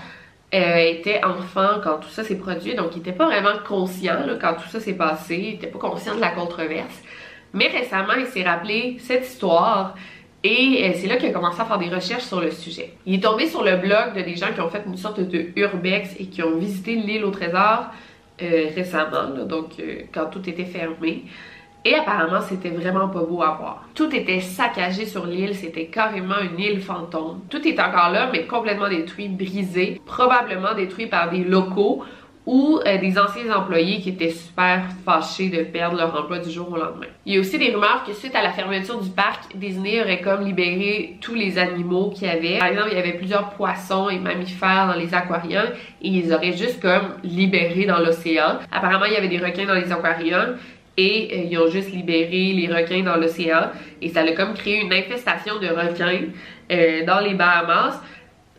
euh, 0.52 0.78
était 0.78 1.24
enfant 1.24 1.78
quand 1.80 1.98
tout 1.98 2.08
ça 2.08 2.24
s'est 2.24 2.38
produit, 2.38 2.74
donc 2.74 2.96
il 2.96 2.98
était 2.98 3.12
pas 3.12 3.26
vraiment 3.26 3.56
conscient 3.64 4.16
quand 4.40 4.54
tout 4.54 4.68
ça 4.68 4.80
s'est 4.80 4.94
passé, 4.94 5.36
il 5.36 5.54
était 5.54 5.68
pas 5.68 5.78
conscient 5.78 6.16
de 6.16 6.20
la 6.20 6.30
controverse. 6.30 7.00
Mais 7.52 7.68
récemment, 7.68 8.14
il 8.18 8.26
s'est 8.26 8.44
rappelé 8.44 8.96
cette 9.00 9.26
histoire 9.26 9.94
et 10.42 10.84
euh, 10.84 10.92
c'est 10.96 11.06
là 11.06 11.16
qu'il 11.16 11.28
a 11.28 11.32
commencé 11.32 11.60
à 11.60 11.64
faire 11.64 11.78
des 11.78 11.88
recherches 11.88 12.24
sur 12.24 12.40
le 12.40 12.50
sujet. 12.50 12.94
Il 13.04 13.16
est 13.16 13.22
tombé 13.22 13.46
sur 13.46 13.62
le 13.62 13.76
blog 13.76 14.14
de 14.16 14.22
des 14.22 14.36
gens 14.36 14.52
qui 14.54 14.60
ont 14.60 14.70
fait 14.70 14.82
une 14.86 14.96
sorte 14.96 15.20
de 15.20 15.50
urbex 15.56 16.14
et 16.18 16.26
qui 16.26 16.42
ont 16.42 16.56
visité 16.56 16.94
l'île 16.94 17.24
au 17.24 17.30
trésor 17.30 17.86
euh, 18.40 18.68
récemment, 18.74 19.44
donc 19.46 19.72
euh, 19.78 20.02
quand 20.14 20.26
tout 20.26 20.48
était 20.48 20.64
fermé. 20.64 21.24
Et 21.84 21.94
apparemment, 21.94 22.40
c'était 22.40 22.70
vraiment 22.70 23.08
pas 23.08 23.20
beau 23.20 23.42
à 23.42 23.56
voir. 23.58 23.84
Tout 23.94 24.14
était 24.14 24.40
saccagé 24.40 25.06
sur 25.06 25.26
l'île, 25.26 25.54
c'était 25.54 25.86
carrément 25.86 26.38
une 26.40 26.58
île 26.58 26.80
fantôme. 26.80 27.40
Tout 27.48 27.66
est 27.66 27.78
encore 27.80 28.10
là, 28.10 28.28
mais 28.32 28.46
complètement 28.46 28.88
détruit, 28.88 29.28
brisé, 29.28 30.00
probablement 30.04 30.74
détruit 30.74 31.06
par 31.06 31.30
des 31.30 31.42
locaux 31.42 32.04
ou 32.46 32.80
euh, 32.86 32.98
des 32.98 33.18
anciens 33.18 33.54
employés 33.54 34.00
qui 34.00 34.10
étaient 34.10 34.30
super 34.30 34.84
fâchés 35.04 35.50
de 35.50 35.62
perdre 35.62 35.96
leur 35.96 36.18
emploi 36.18 36.38
du 36.38 36.50
jour 36.50 36.72
au 36.72 36.76
lendemain. 36.76 37.06
Il 37.26 37.34
y 37.34 37.36
a 37.36 37.40
aussi 37.40 37.58
des 37.58 37.70
rumeurs 37.70 38.02
que 38.06 38.12
suite 38.12 38.34
à 38.34 38.42
la 38.42 38.50
fermeture 38.50 39.00
du 39.00 39.10
parc, 39.10 39.54
Disney 39.54 40.00
aurait 40.00 40.20
comme 40.20 40.44
libéré 40.44 41.16
tous 41.20 41.34
les 41.34 41.58
animaux 41.58 42.10
qu'il 42.10 42.28
y 42.28 42.30
avait. 42.30 42.58
Par 42.58 42.68
exemple, 42.68 42.88
il 42.92 42.96
y 42.96 43.00
avait 43.00 43.18
plusieurs 43.18 43.50
poissons 43.50 44.08
et 44.08 44.18
mammifères 44.18 44.86
dans 44.86 44.98
les 44.98 45.14
aquariums 45.14 45.70
et 46.02 46.08
ils 46.08 46.32
auraient 46.32 46.56
juste 46.56 46.80
comme 46.80 47.14
libéré 47.22 47.84
dans 47.84 47.98
l'océan. 47.98 48.58
Apparemment, 48.72 49.04
il 49.04 49.12
y 49.12 49.16
avait 49.16 49.28
des 49.28 49.38
requins 49.38 49.66
dans 49.66 49.74
les 49.74 49.92
aquariums 49.92 50.56
et 50.96 51.30
euh, 51.32 51.46
ils 51.50 51.58
ont 51.58 51.68
juste 51.68 51.92
libéré 51.92 52.52
les 52.52 52.68
requins 52.68 53.02
dans 53.02 53.16
l'océan 53.16 53.70
et 54.00 54.08
ça 54.08 54.20
a 54.20 54.32
comme 54.32 54.54
créé 54.54 54.80
une 54.80 54.92
infestation 54.92 55.58
de 55.58 55.68
requins 55.68 56.28
euh, 56.72 57.04
dans 57.04 57.20
les 57.20 57.34
Bahamas 57.34 58.00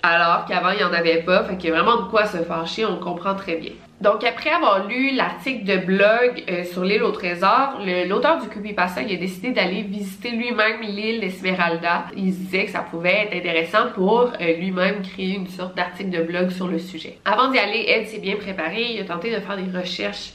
alors 0.04 0.46
qu'avant 0.46 0.72
il 0.72 0.78
n'y 0.78 0.84
en 0.84 0.94
avait 0.94 1.22
pas, 1.22 1.44
fait 1.44 1.58
qu'il 1.58 1.70
y 1.70 1.74
a 1.74 1.82
vraiment 1.82 2.04
de 2.04 2.10
quoi 2.10 2.26
se 2.26 2.38
fâcher, 2.38 2.86
on 2.86 2.98
comprend 2.98 3.36
très 3.36 3.56
bien. 3.56 3.72
Donc 4.02 4.24
après 4.24 4.50
avoir 4.50 4.88
lu 4.88 5.12
l'article 5.12 5.64
de 5.64 5.78
blog 5.78 6.44
euh, 6.50 6.64
sur 6.64 6.84
l'île 6.84 7.04
au 7.04 7.12
trésor, 7.12 7.80
l'auteur 8.08 8.42
du 8.42 8.50
creepypasta 8.50 9.04
il 9.04 9.16
a 9.16 9.20
décidé 9.20 9.52
d'aller 9.52 9.84
visiter 9.84 10.32
lui-même 10.32 10.82
l'île 10.82 11.24
Esmeralda. 11.24 12.06
Il 12.18 12.34
se 12.34 12.40
disait 12.40 12.66
que 12.66 12.72
ça 12.72 12.80
pouvait 12.80 13.28
être 13.28 13.36
intéressant 13.36 13.92
pour 13.94 14.32
euh, 14.42 14.58
lui-même 14.58 15.04
créer 15.04 15.36
une 15.36 15.48
sorte 15.48 15.76
d'article 15.76 16.10
de 16.10 16.24
blog 16.24 16.50
sur 16.50 16.68
le 16.68 16.80
sujet. 16.80 17.20
Avant 17.26 17.52
d'y 17.52 17.60
aller, 17.60 17.86
Ed 17.88 18.08
s'est 18.08 18.18
bien 18.18 18.38
préparé, 18.38 18.94
il 18.96 19.02
a 19.02 19.06
tenté 19.06 19.30
de 19.30 19.40
faire 19.40 19.56
des 19.56 19.78
recherches 19.78 20.32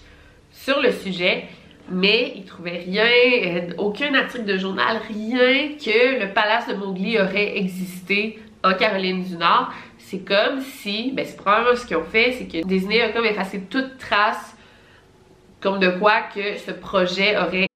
sur 0.53 0.81
le 0.81 0.93
sujet, 0.93 1.47
mais 1.91 2.35
il 2.37 2.45
trouvait 2.45 2.85
rien, 2.87 3.05
euh, 3.05 3.73
aucun 3.79 4.15
article 4.15 4.45
de 4.45 4.59
journal, 4.59 5.01
rien 5.09 5.71
que 5.77 6.21
le 6.21 6.33
palace 6.33 6.69
de 6.69 6.75
Mowgli 6.75 7.19
aurait 7.19 7.59
existé 7.59 8.39
en 8.67 8.75
Caroline 8.75 9.23
du 9.23 9.37
Nord, 9.37 9.73
c'est 9.99 10.19
comme 10.19 10.61
si, 10.61 11.13
ben 11.13 11.25
c'est 11.25 11.37
probablement 11.37 11.77
ce 11.77 11.87
qu'ils 11.87 11.97
ont 11.97 12.05
fait, 12.05 12.33
c'est 12.33 12.47
que 12.47 12.67
Disney 12.67 13.01
a 13.01 13.13
comme 13.13 13.25
effacé 13.25 13.61
toute 13.61 13.99
trace 13.99 14.57
comme 15.61 15.79
de 15.79 15.91
quoi 15.91 16.23
que 16.35 16.59
ce 16.59 16.73
projet 16.73 17.37
aurait 17.37 17.67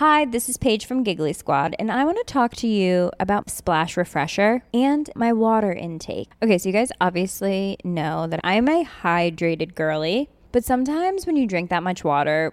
Hi, 0.00 0.24
this 0.24 0.48
is 0.48 0.56
Paige 0.56 0.86
from 0.86 1.04
Giggly 1.04 1.32
Squad, 1.32 1.76
and 1.78 1.90
I 1.90 2.04
want 2.04 2.16
to 2.16 2.24
talk 2.24 2.56
to 2.56 2.66
you 2.66 3.10
about 3.20 3.50
Splash 3.50 3.96
Refresher 3.96 4.62
and 4.72 5.08
my 5.14 5.32
water 5.32 5.72
intake. 5.72 6.28
Okay, 6.42 6.58
so 6.58 6.68
you 6.68 6.72
guys 6.72 6.90
obviously 7.00 7.76
know 7.84 8.26
that 8.26 8.40
I'm 8.42 8.68
a 8.68 8.84
hydrated 8.84 9.74
girly, 9.74 10.28
but 10.50 10.64
sometimes 10.64 11.26
when 11.26 11.36
you 11.36 11.46
drink 11.46 11.70
that 11.70 11.82
much 11.82 12.02
water, 12.04 12.52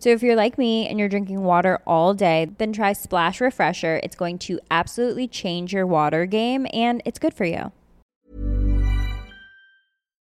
So 0.00 0.10
if 0.10 0.22
you're 0.22 0.36
like 0.36 0.58
me 0.58 0.88
and 0.88 0.96
you're 0.98 1.08
drinking 1.08 1.42
water 1.42 1.80
all 1.84 2.14
day, 2.14 2.48
then 2.58 2.72
try 2.72 2.92
Splash 2.92 3.40
Refresher. 3.40 3.98
It's 4.04 4.14
going 4.14 4.38
to 4.46 4.60
absolutely 4.70 5.26
change 5.26 5.72
your 5.72 5.86
water 5.86 6.24
game 6.24 6.68
and 6.72 7.02
it's 7.04 7.18
good 7.18 7.34
for 7.34 7.44
you. 7.44 7.72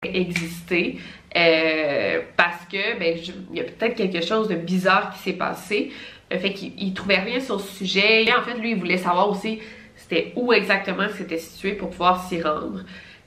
Exister 0.05 1.01
euh, 1.35 2.23
parce 2.37 2.65
que 2.67 2.97
ben 2.97 3.19
il 3.19 3.57
y 3.57 3.61
a 3.61 3.65
peut-être 3.65 3.97
quelque 3.97 4.25
chose 4.25 4.47
de 4.47 4.55
bizarre 4.55 5.13
qui 5.13 5.19
s'est 5.19 5.37
passé. 5.37 5.91
Le 6.31 6.39
fait 6.39 6.53
qu'il 6.53 6.95
trouvait 6.95 7.19
rien 7.19 7.41
sur 7.41 7.61
ce 7.61 7.77
sujet. 7.77 8.25
Et 8.25 8.33
en 8.33 8.43
fait, 8.43 8.55
lui, 8.55 8.73
il 8.73 8.79
voulait 8.79 8.99
savoir 8.99 9.29
aussi 9.29 9.61
c'était 9.97 10.33
où 10.37 10.53
exactement 10.53 11.09
c'était 11.17 11.39
situé 11.39 11.73
pour 11.73 11.91
pouvoir 11.91 12.29
s'y 12.29 12.41
rendre. 12.41 12.85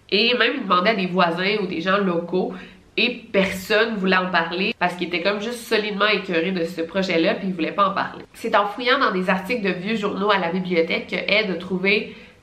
Et 0.10 0.34
même 0.38 0.53
il 0.55 0.63
demandait 0.63 0.91
à 0.91 0.96
des 0.96 1.08
voisins 1.08 1.58
ou 1.62 1.67
des 1.67 1.81
gens 1.81 1.98
locaux 1.98 2.53
et 3.00 3.24
personne 3.32 3.96
voulait 3.96 4.18
en 4.18 4.29
parler 4.29 4.75
parce 4.77 4.96
qu'il 4.96 5.08
était 5.08 5.22
comme 5.22 5.39
juste 5.39 5.60
solidement 5.60 6.08
écœuré 6.08 6.51
de 6.51 6.65
ce 6.65 6.82
projet-là 6.82 7.36
puis 7.36 7.48
il 7.48 7.53
voulait 7.53 7.72
pas 7.72 7.88
en 7.88 7.94
parler. 7.94 8.25
C'est 8.34 8.56
en 8.56 8.68
fouillant 8.68 9.00
dans 9.00 9.12
des 9.12 9.29
articles 9.29 9.62
de 9.62 9.72
vieux 9.72 9.96
journaux 9.96 10.29
à 10.29 10.38
la 10.38 10.51
bibliothèque 10.51 11.08
que 11.08 11.15
Ed 11.15 11.50
a 11.50 11.89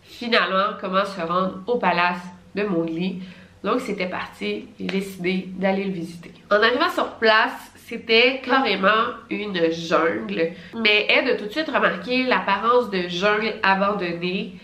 finalement 0.02 0.76
comment 0.80 1.04
se 1.04 1.20
rendre 1.20 1.62
au 1.66 1.76
palace 1.76 2.22
de 2.54 2.62
Mowgli. 2.62 3.20
Donc 3.64 3.80
c'était 3.80 4.06
parti, 4.06 4.64
a 4.80 4.84
décidé 4.84 5.48
d'aller 5.56 5.84
le 5.84 5.92
visiter. 5.92 6.30
En 6.50 6.62
arrivant 6.62 6.88
sur 6.88 7.10
place, 7.16 7.72
c'était 7.74 8.40
carrément 8.42 9.12
une 9.28 9.70
jungle, 9.72 10.52
mais 10.74 11.06
Ed 11.10 11.28
a 11.28 11.34
tout 11.34 11.46
de 11.46 11.50
suite 11.50 11.68
remarqué 11.68 12.24
l'apparence 12.24 12.88
de 12.90 13.08
jungle 13.08 13.54
abandonnée 13.62 14.54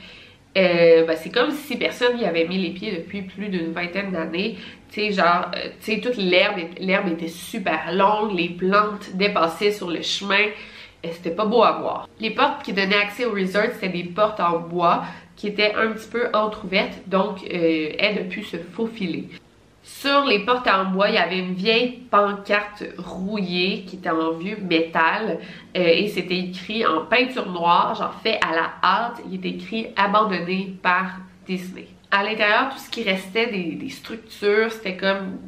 euh, 0.57 1.07
ben, 1.07 1.17
c'est 1.17 1.31
comme 1.31 1.51
si 1.51 1.77
personne 1.77 2.17
n'y 2.17 2.27
avait 2.27 2.47
mis 2.47 2.59
les 2.59 2.71
pieds 2.71 2.93
depuis 2.95 3.23
plus 3.23 3.49
d'une 3.49 3.73
vingtaine 3.73 4.13
d'années. 4.13 4.57
Tu 4.93 5.01
sais, 5.01 5.13
genre, 5.13 5.51
euh, 5.57 5.71
tu 5.81 5.95
sais, 5.95 6.01
toute 6.01 6.19
l'herbe, 6.19 6.59
l'herbe 6.79 7.09
était 7.09 7.29
super 7.29 7.95
longue, 7.95 8.37
les 8.37 8.51
plantes 8.51 9.15
dépassaient 9.15 9.73
sur 9.73 9.91
le 9.91 10.03
chemin. 10.03 10.49
C'était 11.03 11.31
pas 11.31 11.47
beau 11.47 11.63
à 11.63 11.73
voir. 11.73 12.09
Les 12.21 12.31
portes 12.31 12.63
qui 12.63 12.75
donnaient 12.75 13.01
accès 13.01 13.25
au 13.25 13.33
resort, 13.33 13.73
c'était 13.73 13.89
des 13.89 14.05
portes 14.05 14.39
en 14.41 14.59
bois 14.59 15.05
qui 15.35 15.49
étaient 15.49 15.75
un 15.75 15.93
petit 15.93 16.09
peu 16.09 16.29
entrouvertes, 16.35 17.09
donc 17.09 17.39
euh, 17.43 17.93
elle 17.99 18.19
a 18.19 18.25
pu 18.25 18.43
se 18.43 18.59
faufiler. 18.59 19.29
Sur 19.83 20.27
les 20.27 20.41
portes 20.41 20.69
en 20.69 20.85
bois, 20.85 21.09
il 21.09 21.15
y 21.15 21.19
avait 21.19 21.39
une 21.39 21.55
vieille 21.55 22.03
pancarte 22.11 22.85
rouillée 22.99 23.85
qui 23.85 23.97
était 23.97 24.11
en 24.11 24.33
vieux 24.33 24.59
métal 24.61 25.41
euh, 25.77 25.81
et 25.81 26.07
c'était 26.09 26.39
écrit 26.39 26.87
en 26.87 27.07
peinture 27.07 27.51
noire, 27.51 27.95
genre 27.95 28.15
fait 28.23 28.39
à 28.47 28.55
la 28.55 28.73
hâte. 28.85 29.23
Il 29.29 29.37
était 29.37 29.49
écrit 29.49 29.89
abandonné 29.97 30.75
par 30.83 31.17
Disney. 31.47 31.89
À 32.11 32.23
l'intérieur, 32.23 32.71
tout 32.71 32.79
ce 32.79 32.91
qui 32.91 33.03
restait 33.03 33.47
des, 33.47 33.89
structures, 33.89 34.71
c'était 34.71 34.97
comme 34.97 35.39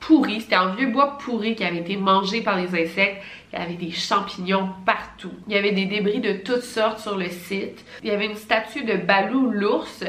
pourri. 0.00 0.40
C'était 0.40 0.56
un 0.56 0.74
vieux 0.74 0.88
bois 0.88 1.18
pourri 1.18 1.54
qui 1.54 1.64
avait 1.64 1.78
été 1.78 1.96
mangé 1.96 2.40
par 2.40 2.56
les 2.56 2.68
insectes. 2.68 3.22
Il 3.52 3.58
y 3.58 3.62
avait 3.62 3.74
des 3.74 3.92
champignons 3.92 4.70
partout. 4.84 5.32
Il 5.46 5.54
y 5.54 5.56
avait 5.56 5.72
des 5.72 5.86
débris 5.86 6.20
de 6.20 6.32
toutes 6.32 6.62
sortes 6.62 6.98
sur 6.98 7.16
le 7.16 7.28
site. 7.28 7.84
Il 8.02 8.08
y 8.08 8.12
avait 8.12 8.26
une 8.26 8.36
statue 8.36 8.84
de 8.84 8.96
Balou 8.96 9.50
l'ours 9.50 10.04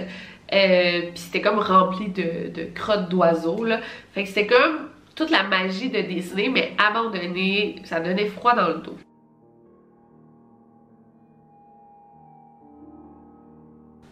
euh, 0.54 1.02
puis 1.02 1.12
c'était 1.16 1.42
comme 1.42 1.60
rempli 1.60 2.10
de, 2.10 2.66
crottes 2.74 3.10
d'oiseaux. 3.10 3.66
Fait 4.14 4.24
que 4.24 4.30
c'était 4.30 4.48
comme 4.48 4.90
toute 5.16 5.32
la 5.32 5.44
magie 5.44 5.90
de 5.90 6.02
Disney, 6.02 6.50
mais 6.50 6.74
abandonné, 6.78 7.78
ça 7.84 8.00
donnait 8.00 8.28
froid 8.28 8.56
dans 8.56 8.68
le 8.68 8.76
dos. 8.76 8.98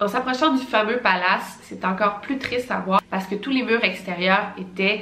En 0.04 0.10
s'approchant 0.10 0.54
du 0.54 0.62
fameux 0.62 0.98
palace, 0.98 1.60
c'est 1.62 1.86
encore 1.86 2.20
plus 2.20 2.38
triste 2.38 2.70
à 2.72 2.80
voir 2.80 3.02
parce 3.10 3.26
que 3.26 3.36
tous 3.36 3.52
les 3.52 3.64
murs 3.64 3.86
extérieurs 3.86 4.48
étaient 4.58 5.00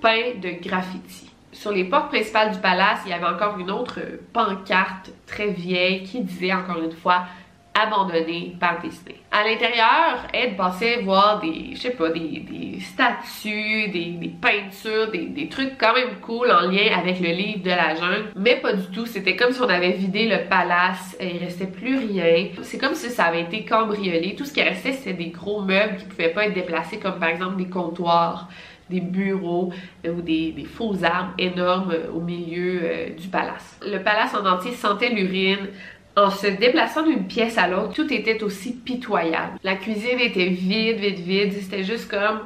peints 0.00 0.38
de 0.40 0.50
graffiti. 0.62 1.28
Sur 1.50 1.72
les 1.72 1.82
portes 1.82 2.06
principales 2.06 2.52
du 2.52 2.60
palace, 2.60 3.00
il 3.04 3.10
y 3.10 3.14
avait 3.14 3.26
encore 3.26 3.58
une 3.58 3.72
autre 3.72 3.98
pancarte 4.32 5.10
très 5.26 5.48
vieille 5.48 6.04
qui 6.04 6.20
disait 6.20 6.52
encore 6.52 6.80
une 6.80 6.92
fois 6.92 7.24
abandonné 7.74 8.56
par 8.60 8.80
Disney. 8.80 9.16
À 9.32 9.42
l'intérieur, 9.42 10.26
Ed 10.32 10.56
passait 10.56 11.02
voir 11.02 11.40
des, 11.40 11.70
je 11.74 11.80
sais 11.80 11.90
pas, 11.90 12.08
des, 12.08 12.78
statues, 12.80 13.88
des, 13.88 14.32
peintures, 14.40 15.10
des, 15.10 15.48
trucs 15.48 15.76
quand 15.76 15.92
même 15.92 16.20
cool 16.20 16.50
en 16.52 16.70
lien 16.70 16.96
avec 16.96 17.18
le 17.18 17.30
livre 17.30 17.62
de 17.62 17.70
la 17.70 17.94
jungle, 17.96 18.30
mais 18.36 18.56
pas 18.56 18.72
du 18.74 18.86
tout. 18.92 19.06
C'était 19.06 19.34
comme 19.34 19.52
si 19.52 19.60
on 19.60 19.68
avait 19.68 19.92
vidé 19.92 20.26
le 20.26 20.48
palace, 20.48 21.16
et 21.18 21.34
il 21.34 21.38
restait 21.38 21.66
plus 21.66 21.98
rien. 21.98 22.48
C'est 22.62 22.78
comme 22.78 22.94
si 22.94 23.10
ça 23.10 23.24
avait 23.24 23.42
été 23.42 23.64
cambriolé. 23.64 24.36
Tout 24.36 24.44
ce 24.44 24.52
qui 24.52 24.62
restait, 24.62 24.92
c'était 24.92 25.14
des 25.14 25.30
gros 25.30 25.62
meubles 25.62 25.96
qui 25.96 26.04
pouvaient 26.04 26.32
pas 26.32 26.46
être 26.46 26.54
déplacés, 26.54 26.98
comme 26.98 27.18
par 27.18 27.28
exemple 27.28 27.56
des 27.56 27.68
comptoirs 27.68 28.48
des 28.90 29.00
bureaux 29.00 29.72
euh, 30.06 30.12
ou 30.12 30.20
des, 30.20 30.52
des, 30.52 30.64
faux 30.64 30.94
arbres 31.02 31.32
énormes 31.38 31.92
euh, 31.92 32.10
au 32.12 32.20
milieu 32.20 32.80
euh, 32.82 33.10
du 33.10 33.28
palace. 33.28 33.78
Le 33.82 33.98
palace 33.98 34.34
en 34.34 34.46
entier 34.46 34.72
sentait 34.72 35.08
l'urine, 35.10 35.68
en 36.16 36.30
se 36.30 36.46
déplaçant 36.46 37.02
d'une 37.02 37.26
pièce 37.26 37.58
à 37.58 37.66
l'autre, 37.66 37.92
tout 37.92 38.12
était 38.12 38.42
aussi 38.42 38.72
pitoyable. 38.72 39.58
La 39.64 39.74
cuisine 39.74 40.20
était 40.20 40.46
vide, 40.46 40.98
vide, 40.98 41.18
vide. 41.18 41.52
C'était 41.52 41.82
juste 41.82 42.08
comme, 42.08 42.40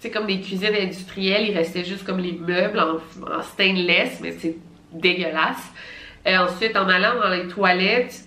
c'est 0.00 0.10
comme 0.10 0.26
des 0.26 0.40
cuisines 0.40 0.74
industrielles. 0.74 1.48
Il 1.48 1.56
restait 1.56 1.84
juste 1.84 2.04
comme 2.04 2.18
les 2.18 2.32
meubles 2.32 2.80
en, 2.80 3.42
stainless, 3.42 4.20
mais 4.20 4.32
c'est 4.32 4.56
dégueulasse. 4.92 5.72
Et 6.26 6.36
ensuite, 6.36 6.76
en 6.76 6.88
allant 6.88 7.20
dans 7.20 7.28
les 7.28 7.46
toilettes, 7.46 8.24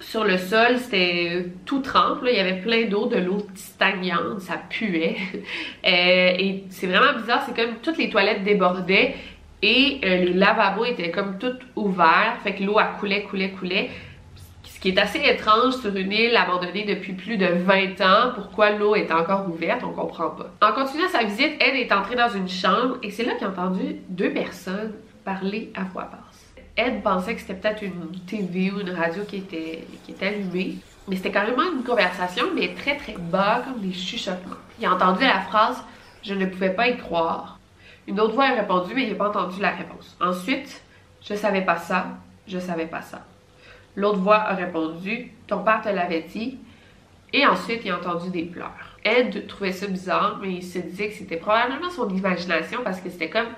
sur 0.00 0.24
le 0.24 0.36
sol, 0.36 0.78
c'était 0.78 1.46
tout 1.64 1.80
trempe. 1.80 2.20
Il 2.26 2.36
y 2.36 2.40
avait 2.40 2.60
plein 2.60 2.86
d'eau, 2.86 3.06
de 3.06 3.18
l'eau 3.18 3.46
stagnante, 3.54 4.40
ça 4.40 4.60
puait. 4.68 5.16
Euh, 5.84 6.36
et 6.38 6.62
c'est 6.70 6.86
vraiment 6.86 7.18
bizarre, 7.18 7.42
c'est 7.44 7.56
comme 7.56 7.74
toutes 7.82 7.98
les 7.98 8.08
toilettes 8.08 8.44
débordaient 8.44 9.16
et 9.62 10.00
euh, 10.04 10.24
le 10.26 10.32
lavabo 10.32 10.84
était 10.84 11.10
comme 11.10 11.38
tout 11.38 11.56
ouvert, 11.74 12.36
fait 12.42 12.54
que 12.54 12.62
l'eau 12.62 12.78
coulait, 13.00 13.22
coulait, 13.22 13.50
coulait 13.50 13.90
qui 14.82 14.88
est 14.88 14.98
assez 14.98 15.20
étrange 15.20 15.76
sur 15.76 15.94
une 15.94 16.10
île 16.10 16.36
abandonnée 16.36 16.84
depuis 16.84 17.12
plus 17.12 17.36
de 17.36 17.46
20 17.46 18.00
ans. 18.00 18.32
Pourquoi 18.34 18.70
l'eau 18.70 18.96
est 18.96 19.12
encore 19.12 19.48
ouverte, 19.48 19.82
on 19.84 19.92
comprend 19.92 20.30
pas. 20.30 20.50
En 20.60 20.72
continuant 20.72 21.08
sa 21.08 21.22
visite, 21.22 21.52
Ed 21.62 21.76
est 21.76 21.92
entré 21.92 22.16
dans 22.16 22.28
une 22.28 22.48
chambre 22.48 22.96
et 23.00 23.12
c'est 23.12 23.22
là 23.22 23.34
qu'il 23.34 23.46
a 23.46 23.50
entendu 23.50 24.00
deux 24.08 24.32
personnes 24.32 24.92
parler 25.24 25.72
à 25.76 25.84
voix 25.84 26.10
basse. 26.10 26.52
Ed 26.76 27.00
pensait 27.04 27.36
que 27.36 27.40
c'était 27.40 27.54
peut-être 27.54 27.82
une 27.82 28.10
TV 28.26 28.72
ou 28.72 28.80
une 28.80 28.90
radio 28.90 29.22
qui 29.22 29.36
était, 29.36 29.86
qui 30.04 30.10
était 30.10 30.26
allumée, 30.26 30.78
mais 31.06 31.14
c'était 31.14 31.30
carrément 31.30 31.62
une 31.62 31.84
conversation, 31.84 32.46
mais 32.52 32.74
très 32.74 32.96
très 32.96 33.14
bas, 33.16 33.62
comme 33.64 33.80
des 33.80 33.92
chuchotements. 33.92 34.56
Il 34.80 34.86
a 34.86 34.94
entendu 34.94 35.22
la 35.22 35.42
phrase 35.42 35.80
«Je 36.24 36.34
ne 36.34 36.46
pouvais 36.46 36.70
pas 36.70 36.88
y 36.88 36.96
croire». 36.96 37.60
Une 38.08 38.18
autre 38.18 38.34
voix 38.34 38.46
a 38.46 38.54
répondu, 38.54 38.94
mais 38.96 39.04
il 39.04 39.10
n'a 39.10 39.14
pas 39.14 39.28
entendu 39.28 39.60
la 39.60 39.70
réponse. 39.70 40.16
Ensuite, 40.20 40.82
«Je 41.22 41.34
savais 41.34 41.62
pas 41.62 41.76
ça, 41.76 42.06
je 42.48 42.58
savais 42.58 42.86
pas 42.86 43.02
ça». 43.02 43.24
L'autre 43.96 44.18
voix 44.18 44.36
a 44.36 44.54
répondu 44.54 45.32
Ton 45.46 45.62
père 45.62 45.82
te 45.82 45.88
l'avait 45.88 46.22
dit. 46.22 46.58
Et 47.32 47.46
ensuite, 47.46 47.80
il 47.84 47.90
a 47.90 47.98
entendu 47.98 48.30
des 48.30 48.44
pleurs. 48.44 48.98
Ed 49.04 49.46
trouvait 49.46 49.72
ça 49.72 49.86
bizarre, 49.86 50.38
mais 50.40 50.54
il 50.54 50.62
se 50.62 50.78
disait 50.78 51.08
que 51.08 51.14
c'était 51.14 51.36
probablement 51.36 51.90
son 51.90 52.08
imagination 52.10 52.80
parce 52.84 53.00
que 53.00 53.10
c'était 53.10 53.30
comme 53.30 53.48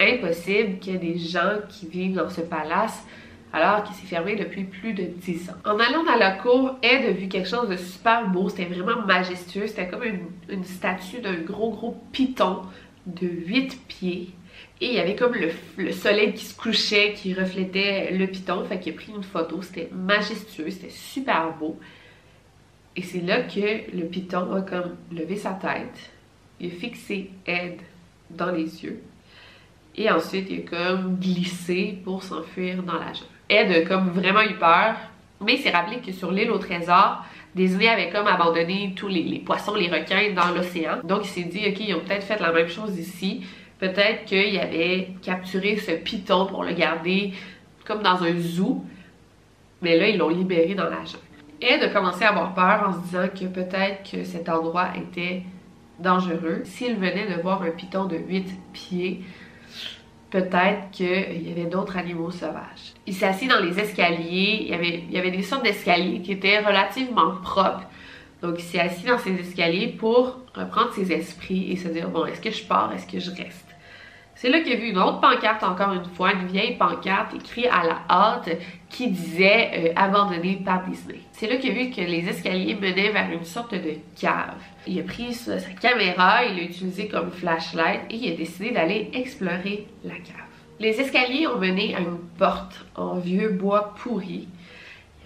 impossible 0.00 0.78
qu'il 0.78 0.92
y 0.92 0.96
ait 0.96 0.98
des 0.98 1.18
gens 1.18 1.60
qui 1.68 1.86
vivent 1.88 2.16
dans 2.16 2.28
ce 2.28 2.42
palace 2.42 3.04
alors 3.52 3.84
qu'il 3.84 3.94
s'est 3.94 4.06
fermé 4.06 4.36
depuis 4.36 4.64
plus 4.64 4.92
de 4.92 5.04
10 5.04 5.50
ans. 5.50 5.54
En 5.64 5.78
allant 5.78 6.04
dans 6.04 6.16
la 6.16 6.32
cour, 6.32 6.76
Ed 6.82 7.06
a 7.06 7.12
vu 7.12 7.28
quelque 7.28 7.48
chose 7.48 7.68
de 7.68 7.76
super 7.76 8.28
beau, 8.28 8.48
c'était 8.48 8.66
vraiment 8.66 9.00
majestueux, 9.06 9.66
c'était 9.66 9.88
comme 9.88 10.02
une, 10.04 10.64
statue 10.64 11.20
d'un 11.20 11.36
gros 11.40 11.70
gros 11.70 11.96
python 12.12 12.62
de 13.06 13.26
8 13.26 13.80
pieds 13.88 14.30
et 14.80 14.88
il 14.88 14.92
y 14.92 14.98
avait 14.98 15.16
comme 15.16 15.34
le, 15.78 15.92
soleil 15.92 16.34
qui 16.34 16.44
se 16.44 16.54
couchait, 16.54 17.14
qui 17.14 17.32
reflétait 17.32 18.10
le 18.12 18.26
piton. 18.26 18.62
Fait 18.64 18.78
qu'il 18.78 18.92
a 18.92 18.96
pris 18.96 19.12
une 19.14 19.22
photo. 19.22 19.62
C'était 19.62 19.88
majestueux, 19.92 20.70
c'était 20.70 20.90
super 20.90 21.54
beau. 21.58 21.78
Et 22.94 23.02
c'est 23.02 23.20
là 23.20 23.42
que 23.42 23.96
le 23.96 24.04
piton 24.04 24.52
a 24.54 24.60
comme 24.60 24.96
levé 25.10 25.36
sa 25.36 25.52
tête. 25.52 26.10
Il 26.60 26.72
a 26.72 26.74
fixé 26.74 27.30
Ed 27.46 27.80
dans 28.30 28.50
les 28.50 28.84
yeux. 28.84 29.02
Et 29.96 30.10
ensuite, 30.10 30.48
il 30.50 30.60
a 30.60 30.62
comme 30.62 31.16
glissé 31.16 31.98
pour 32.04 32.22
s'enfuir 32.22 32.82
dans 32.82 32.98
la 32.98 33.14
jungle. 33.14 33.30
Ed 33.48 33.70
a 33.72 33.80
comme 33.86 34.10
vraiment 34.10 34.42
eu 34.42 34.56
peur. 34.56 34.96
Mais 35.40 35.54
il 35.54 35.58
s'est 35.58 35.70
rappelé 35.70 35.98
que 35.98 36.12
sur 36.12 36.32
l'île 36.32 36.50
au 36.50 36.58
trésor, 36.58 37.24
Disney 37.54 37.88
avait 37.88 38.10
comme 38.10 38.26
abandonné 38.26 38.94
tous 38.96 39.08
les, 39.08 39.22
les 39.22 39.38
poissons, 39.38 39.74
les 39.74 39.88
requins 39.88 40.32
dans 40.34 40.54
l'océan. 40.54 40.98
Donc 41.04 41.24
il 41.24 41.28
s'est 41.28 41.42
dit, 41.42 41.64
ok, 41.66 41.80
ils 41.80 41.94
ont 41.94 42.00
peut-être 42.00 42.24
fait 42.24 42.40
la 42.40 42.52
même 42.52 42.68
chose 42.68 42.98
ici. 42.98 43.42
Peut-être 43.78 44.24
qu'il 44.24 44.58
avait 44.58 45.10
capturé 45.22 45.76
ce 45.76 45.92
python 45.92 46.46
pour 46.46 46.64
le 46.64 46.72
garder 46.72 47.32
comme 47.84 48.02
dans 48.02 48.22
un 48.22 48.36
zoo, 48.38 48.84
mais 49.82 49.98
là, 49.98 50.08
ils 50.08 50.18
l'ont 50.18 50.28
libéré 50.28 50.74
dans 50.74 50.84
la 50.84 51.04
jungle. 51.04 51.18
Et 51.60 51.78
de 51.78 51.92
commencer 51.92 52.24
à 52.24 52.30
avoir 52.30 52.54
peur 52.54 52.88
en 52.88 52.92
se 52.92 52.98
disant 53.06 53.28
que 53.28 53.46
peut-être 53.46 54.10
que 54.10 54.24
cet 54.24 54.48
endroit 54.48 54.88
était 54.96 55.42
dangereux. 55.98 56.62
S'il 56.64 56.96
venait 56.96 57.34
de 57.34 57.40
voir 57.40 57.62
un 57.62 57.70
python 57.70 58.06
de 58.06 58.16
8 58.16 58.48
pieds, 58.72 59.22
peut-être 60.30 60.90
qu'il 60.90 61.48
y 61.48 61.52
avait 61.52 61.70
d'autres 61.70 61.96
animaux 61.96 62.30
sauvages. 62.30 62.94
Il 63.06 63.14
s'est 63.14 63.26
assis 63.26 63.46
dans 63.46 63.60
les 63.60 63.78
escaliers, 63.78 64.58
il 64.62 64.68
y 64.68 64.74
avait, 64.74 65.04
il 65.08 65.12
y 65.12 65.18
avait 65.18 65.30
des 65.30 65.42
sortes 65.42 65.64
d'escaliers 65.64 66.20
qui 66.20 66.32
étaient 66.32 66.58
relativement 66.58 67.36
propres, 67.42 67.86
donc, 68.42 68.56
il 68.58 68.64
s'est 68.64 68.80
assis 68.80 69.06
dans 69.06 69.18
ses 69.18 69.34
escaliers 69.34 69.88
pour 69.88 70.38
reprendre 70.54 70.92
ses 70.92 71.10
esprits 71.12 71.72
et 71.72 71.76
se 71.76 71.88
dire, 71.88 72.08
bon, 72.10 72.26
est-ce 72.26 72.40
que 72.40 72.50
je 72.50 72.64
pars, 72.64 72.92
est-ce 72.92 73.06
que 73.06 73.18
je 73.18 73.30
reste? 73.30 73.65
C'est 74.36 74.50
là 74.50 74.60
qu'il 74.60 74.74
a 74.74 74.76
vu 74.76 74.90
une 74.90 74.98
autre 74.98 75.20
pancarte, 75.20 75.62
encore 75.62 75.94
une 75.94 76.04
fois, 76.04 76.34
une 76.34 76.46
vieille 76.46 76.76
pancarte 76.76 77.34
écrite 77.34 77.68
à 77.72 77.86
la 77.86 78.02
hâte 78.10 78.50
qui 78.90 79.08
disait 79.08 79.70
euh, 79.74 79.92
abandonné 79.96 80.60
par 80.62 80.84
Disney. 80.84 81.20
C'est 81.32 81.48
là 81.48 81.56
qu'il 81.56 81.70
a 81.70 81.74
vu 81.74 81.90
que 81.90 82.02
les 82.02 82.28
escaliers 82.28 82.74
menaient 82.74 83.12
vers 83.12 83.30
une 83.32 83.44
sorte 83.44 83.72
de 83.72 83.94
cave. 84.14 84.60
Il 84.86 85.00
a 85.00 85.04
pris 85.04 85.32
sa, 85.32 85.58
sa 85.58 85.70
caméra, 85.70 86.44
il 86.44 86.56
l'a 86.56 86.64
utilisé 86.64 87.08
comme 87.08 87.30
flashlight 87.30 88.02
et 88.10 88.16
il 88.16 88.32
a 88.34 88.36
décidé 88.36 88.72
d'aller 88.72 89.10
explorer 89.14 89.86
la 90.04 90.16
cave. 90.16 90.46
Les 90.78 91.00
escaliers 91.00 91.46
ont 91.46 91.58
mené 91.58 91.94
à 91.94 92.00
une 92.00 92.18
porte 92.36 92.84
en 92.94 93.14
vieux 93.14 93.48
bois 93.48 93.94
pourri 94.02 94.48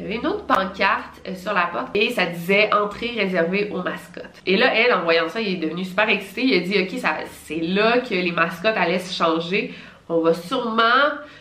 il 0.01 0.05
y 0.05 0.07
avait 0.07 0.17
une 0.17 0.27
autre 0.27 0.47
pancarte 0.47 1.21
euh, 1.29 1.35
sur 1.35 1.53
la 1.53 1.67
porte 1.67 1.89
et 1.95 2.11
ça 2.11 2.27
disait 2.27 2.73
entrée 2.73 3.13
réservée 3.17 3.71
aux 3.71 3.83
mascottes. 3.83 4.41
Et 4.47 4.57
là, 4.57 4.75
elle, 4.75 4.95
en 4.95 5.03
voyant 5.03 5.29
ça, 5.29 5.41
il 5.41 5.55
est 5.55 5.69
devenu 5.69 5.85
super 5.85 6.09
excité. 6.09 6.45
Il 6.45 6.55
a 6.55 6.61
dit, 6.61 6.79
OK, 6.81 7.01
c'est 7.45 7.61
là 7.61 7.99
que 7.99 8.15
les 8.15 8.33
mascottes 8.33 8.77
allaient 8.77 8.99
se 8.99 9.15
changer. 9.15 9.75
On 10.09 10.21
va 10.21 10.33
sûrement, 10.33 10.81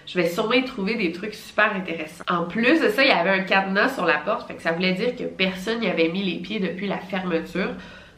je 0.05 0.19
vais 0.19 0.27
sûrement 0.27 0.53
y 0.53 0.65
trouver 0.65 0.95
des 0.95 1.11
trucs 1.11 1.33
super 1.33 1.73
intéressants. 1.73 2.25
En 2.29 2.43
plus 2.43 2.81
de 2.81 2.89
ça, 2.89 3.03
il 3.03 3.07
y 3.07 3.11
avait 3.11 3.29
un 3.29 3.43
cadenas 3.43 3.95
sur 3.95 4.05
la 4.05 4.17
porte, 4.17 4.47
fait 4.47 4.55
que 4.55 4.61
ça 4.61 4.73
voulait 4.73 4.93
dire 4.93 5.15
que 5.15 5.23
personne 5.23 5.79
n'y 5.79 5.87
avait 5.87 6.09
mis 6.09 6.23
les 6.23 6.39
pieds 6.39 6.59
depuis 6.59 6.87
la 6.87 6.99
fermeture. 6.99 7.69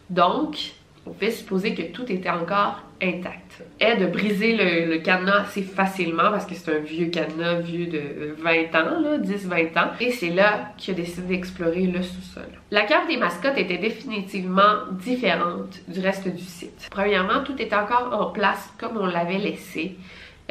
Donc, 0.09 0.57
On 1.05 1.13
fait 1.13 1.31
supposer 1.31 1.73
que 1.73 1.81
tout 1.81 2.11
était 2.11 2.29
encore 2.29 2.83
intact. 3.01 3.63
Ed 3.79 4.03
a 4.03 4.07
brisé 4.07 4.55
le, 4.55 4.97
cadenas 4.99 5.41
assez 5.41 5.63
facilement 5.63 6.29
parce 6.29 6.45
que 6.45 6.53
c'est 6.53 6.75
un 6.75 6.79
vieux 6.79 7.07
cadenas, 7.07 7.55
vieux 7.55 7.87
de 7.87 8.35
20 8.37 8.51
ans, 8.75 8.99
là, 9.01 9.17
10-20 9.17 9.79
ans. 9.79 9.91
Et 9.99 10.11
c'est 10.11 10.29
là 10.29 10.73
qu'il 10.77 10.93
a 10.93 10.97
décidé 10.97 11.27
d'explorer 11.27 11.87
le 11.87 12.03
sous-sol. 12.03 12.47
La 12.69 12.83
cave 12.83 13.07
des 13.07 13.17
mascottes 13.17 13.57
était 13.57 13.79
définitivement 13.79 14.91
différente 14.91 15.79
du 15.87 15.99
reste 15.99 16.27
du 16.27 16.43
site. 16.43 16.87
Premièrement, 16.91 17.43
tout 17.43 17.59
était 17.59 17.75
encore 17.75 18.09
en 18.13 18.27
place 18.27 18.71
comme 18.77 18.97
on 18.97 19.07
l'avait 19.07 19.39
laissé. 19.39 19.97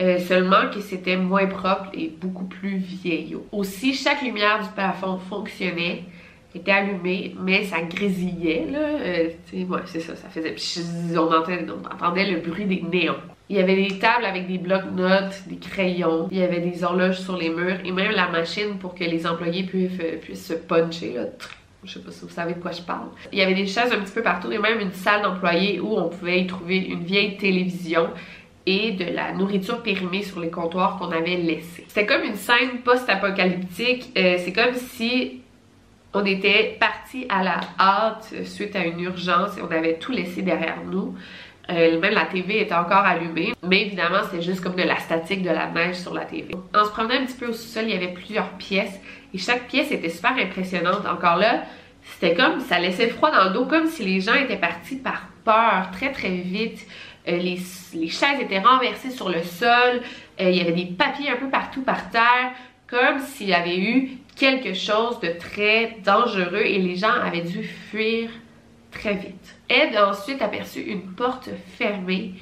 Euh, 0.00 0.18
seulement 0.18 0.70
que 0.72 0.80
c'était 0.80 1.16
moins 1.16 1.46
propre 1.46 1.90
et 1.92 2.08
beaucoup 2.08 2.46
plus 2.46 2.76
vieillot. 2.78 3.46
Aussi, 3.52 3.92
chaque 3.92 4.22
lumière 4.22 4.62
du 4.62 4.68
plafond 4.70 5.18
fonctionnait, 5.18 6.04
était 6.54 6.72
allumée, 6.72 7.34
mais 7.40 7.64
ça 7.64 7.80
grésillait, 7.82 8.66
là. 8.70 8.78
Euh, 8.78 9.28
ouais, 9.52 9.80
c'est 9.86 10.00
ça, 10.00 10.16
ça 10.16 10.28
faisait... 10.28 10.56
On 11.16 11.32
entendait, 11.32 11.66
on 11.68 11.94
entendait 11.94 12.30
le 12.30 12.40
bruit 12.40 12.64
des 12.64 12.82
néons. 12.82 13.16
Il 13.48 13.56
y 13.56 13.60
avait 13.60 13.76
des 13.76 13.98
tables 13.98 14.24
avec 14.24 14.46
des 14.46 14.58
blocs-notes, 14.58 15.42
des 15.46 15.56
crayons, 15.56 16.28
il 16.30 16.38
y 16.38 16.42
avait 16.42 16.60
des 16.60 16.84
horloges 16.84 17.18
sur 17.18 17.36
les 17.36 17.50
murs 17.50 17.78
et 17.84 17.90
même 17.90 18.12
la 18.12 18.28
machine 18.28 18.78
pour 18.78 18.94
que 18.94 19.04
les 19.04 19.26
employés 19.26 19.64
puissent, 19.64 19.98
euh, 20.00 20.16
puissent 20.18 20.46
se 20.46 20.54
puncher, 20.54 21.14
là. 21.14 21.24
Je 21.82 21.94
sais 21.94 22.00
pas 22.00 22.10
si 22.10 22.20
vous 22.26 22.30
savez 22.30 22.54
de 22.54 22.58
quoi 22.60 22.72
je 22.72 22.82
parle. 22.82 23.08
Il 23.32 23.38
y 23.38 23.42
avait 23.42 23.54
des 23.54 23.66
chaises 23.66 23.90
un 23.90 24.00
petit 24.00 24.12
peu 24.12 24.22
partout 24.22 24.52
et 24.52 24.58
même 24.58 24.80
une 24.80 24.92
salle 24.92 25.22
d'employés 25.22 25.80
où 25.80 25.96
on 25.96 26.10
pouvait 26.10 26.42
y 26.42 26.46
trouver 26.46 26.76
une 26.76 27.04
vieille 27.04 27.38
télévision 27.38 28.10
et 28.66 28.92
de 28.92 29.06
la 29.06 29.32
nourriture 29.32 29.82
périmée 29.82 30.22
sur 30.22 30.40
les 30.40 30.50
comptoirs 30.50 30.98
qu'on 30.98 31.10
avait 31.10 31.36
laissés. 31.36 31.86
C'était 31.88 32.04
comme 32.04 32.22
une 32.22 32.36
scène 32.36 32.82
post-apocalyptique. 32.84 34.12
Euh, 34.18 34.36
c'est 34.38 34.52
comme 34.52 34.74
si 34.74 35.39
on 36.12 36.24
était 36.24 36.76
parti 36.80 37.26
à 37.28 37.42
la 37.42 37.60
hâte 37.78 38.34
suite 38.44 38.74
à 38.76 38.84
une 38.84 39.00
urgence 39.00 39.56
et 39.56 39.62
on 39.62 39.70
avait 39.70 39.98
tout 39.98 40.12
laissé 40.12 40.42
derrière 40.42 40.78
nous. 40.84 41.14
Euh, 41.70 42.00
même 42.00 42.14
la 42.14 42.24
TV 42.24 42.62
était 42.62 42.74
encore 42.74 43.04
allumée, 43.04 43.54
mais 43.62 43.82
évidemment 43.82 44.18
c'était 44.24 44.42
juste 44.42 44.60
comme 44.60 44.74
de 44.74 44.82
la 44.82 44.98
statique, 44.98 45.42
de 45.42 45.50
la 45.50 45.68
neige 45.68 45.96
sur 45.96 46.12
la 46.12 46.24
TV. 46.24 46.56
En 46.74 46.84
se 46.84 46.90
promenant 46.90 47.20
un 47.20 47.26
petit 47.26 47.36
peu 47.36 47.46
au 47.46 47.52
sous-sol, 47.52 47.84
il 47.84 47.90
y 47.90 47.96
avait 47.96 48.12
plusieurs 48.12 48.50
pièces 48.52 48.98
et 49.32 49.38
chaque 49.38 49.68
pièce 49.68 49.92
était 49.92 50.08
super 50.08 50.36
impressionnante. 50.36 51.06
Encore 51.06 51.36
là, 51.36 51.62
c'était 52.02 52.34
comme, 52.34 52.60
ça 52.60 52.80
laissait 52.80 53.08
froid 53.08 53.30
dans 53.30 53.44
le 53.44 53.50
dos, 53.50 53.66
comme 53.66 53.86
si 53.86 54.04
les 54.04 54.20
gens 54.20 54.34
étaient 54.34 54.56
partis 54.56 54.96
par 54.96 55.28
peur 55.44 55.90
très 55.92 56.10
très 56.10 56.30
vite. 56.30 56.86
Euh, 57.28 57.36
les, 57.36 57.56
chaises 58.08 58.40
étaient 58.40 58.60
renversées 58.60 59.10
sur 59.10 59.28
le 59.28 59.42
sol, 59.42 60.00
euh, 60.40 60.50
il 60.50 60.56
y 60.56 60.60
avait 60.60 60.72
des 60.72 60.86
papiers 60.86 61.30
un 61.30 61.36
peu 61.36 61.50
partout 61.50 61.82
par 61.82 62.10
terre, 62.10 62.52
comme 62.90 63.20
s'il 63.20 63.48
y 63.48 63.54
avait 63.54 63.78
eu 63.78 64.10
quelque 64.36 64.74
chose 64.74 65.20
de 65.20 65.28
très 65.38 65.98
dangereux 66.04 66.64
et 66.64 66.78
les 66.78 66.96
gens 66.96 67.12
avaient 67.12 67.42
dû 67.42 67.62
fuir 67.62 68.30
très 68.90 69.14
vite. 69.14 69.56
Ed 69.68 69.94
a 69.94 70.10
ensuite 70.10 70.42
aperçu 70.42 70.80
une 70.80 71.02
porte 71.02 71.50
fermée 71.78 72.32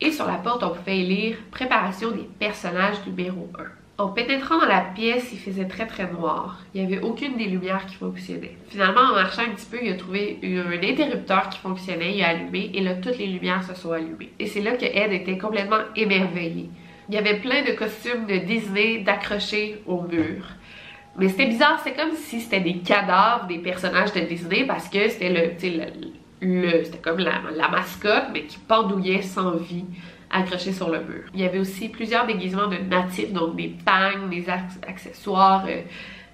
et 0.00 0.10
sur 0.10 0.26
la 0.26 0.38
porte 0.38 0.64
on 0.64 0.70
pouvait 0.70 0.96
lire 0.96 1.36
Préparation 1.52 2.10
des 2.10 2.28
personnages 2.38 2.96
numéro 3.06 3.48
1. 3.58 3.62
En 4.02 4.08
pénétrant 4.08 4.58
dans 4.58 4.66
la 4.66 4.80
pièce, 4.80 5.28
il 5.32 5.38
faisait 5.38 5.68
très 5.68 5.86
très 5.86 6.10
noir. 6.10 6.58
Il 6.74 6.84
n'y 6.84 6.92
avait 6.92 7.04
aucune 7.04 7.36
des 7.36 7.44
lumières 7.44 7.86
qui 7.86 7.94
fonctionnait. 7.94 8.56
Finalement, 8.68 9.02
en 9.02 9.14
marchant 9.14 9.42
un 9.42 9.54
petit 9.54 9.66
peu, 9.70 9.78
il 9.80 9.92
a 9.92 9.96
trouvé 9.96 10.40
un 10.42 10.82
interrupteur 10.82 11.48
qui 11.50 11.58
fonctionnait, 11.58 12.16
il 12.16 12.24
a 12.24 12.30
allumé 12.30 12.70
et 12.74 12.80
là, 12.80 12.94
toutes 12.94 13.18
les 13.18 13.26
lumières 13.26 13.62
se 13.62 13.74
sont 13.74 13.92
allumées. 13.92 14.32
Et 14.40 14.46
c'est 14.46 14.62
là 14.62 14.72
que 14.72 14.86
Ed 14.86 15.12
était 15.12 15.38
complètement 15.38 15.82
émerveillé. 15.94 16.70
Il 17.08 17.14
y 17.14 17.18
avait 17.18 17.40
plein 17.40 17.62
de 17.62 17.72
costumes 17.72 18.26
de 18.26 18.36
Disney 18.38 18.98
d'accrochés 18.98 19.82
au 19.86 20.02
mur. 20.02 20.46
Mais 21.18 21.28
c'était 21.28 21.46
bizarre, 21.46 21.78
c'était 21.82 22.00
comme 22.00 22.14
si 22.14 22.40
c'était 22.40 22.60
des 22.60 22.78
cadavres 22.78 23.46
des 23.46 23.58
personnages 23.58 24.12
de 24.12 24.20
Disney 24.20 24.64
parce 24.66 24.88
que 24.88 25.08
c'était 25.08 25.28
le, 25.28 25.90
le, 26.40 26.84
c'était 26.84 26.98
comme 26.98 27.18
la, 27.18 27.68
mascotte, 27.68 28.28
mais 28.32 28.44
qui 28.44 28.58
pendouillait 28.58 29.22
sans 29.22 29.56
vie 29.56 29.84
accrochés 30.30 30.72
sur 30.72 30.88
le 30.88 31.00
mur. 31.00 31.24
Il 31.34 31.40
y 31.40 31.44
avait 31.44 31.58
aussi 31.58 31.88
plusieurs 31.88 32.26
déguisements 32.26 32.66
de 32.66 32.78
natifs, 32.78 33.32
donc 33.32 33.56
des 33.56 33.76
pagnes, 33.84 34.30
des 34.30 34.48
accessoires 34.48 35.66
euh, 35.68 35.82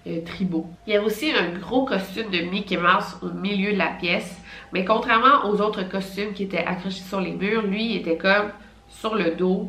euh, 0.06 0.20
tribaux. 0.24 0.66
Il 0.86 0.92
y 0.92 0.96
avait 0.96 1.04
aussi 1.04 1.32
un 1.32 1.58
gros 1.58 1.84
costume 1.84 2.30
de 2.30 2.38
Mickey 2.48 2.76
Mouse 2.76 3.18
au 3.20 3.30
milieu 3.30 3.72
de 3.72 3.78
la 3.78 3.88
pièce, 3.88 4.40
mais 4.72 4.84
contrairement 4.84 5.48
aux 5.48 5.60
autres 5.60 5.82
costumes 5.88 6.32
qui 6.32 6.44
étaient 6.44 6.64
accrochés 6.64 7.02
sur 7.02 7.20
les 7.20 7.32
murs, 7.32 7.62
lui 7.62 7.96
était 7.96 8.16
comme 8.16 8.50
sur 8.88 9.16
le 9.16 9.32
dos, 9.32 9.68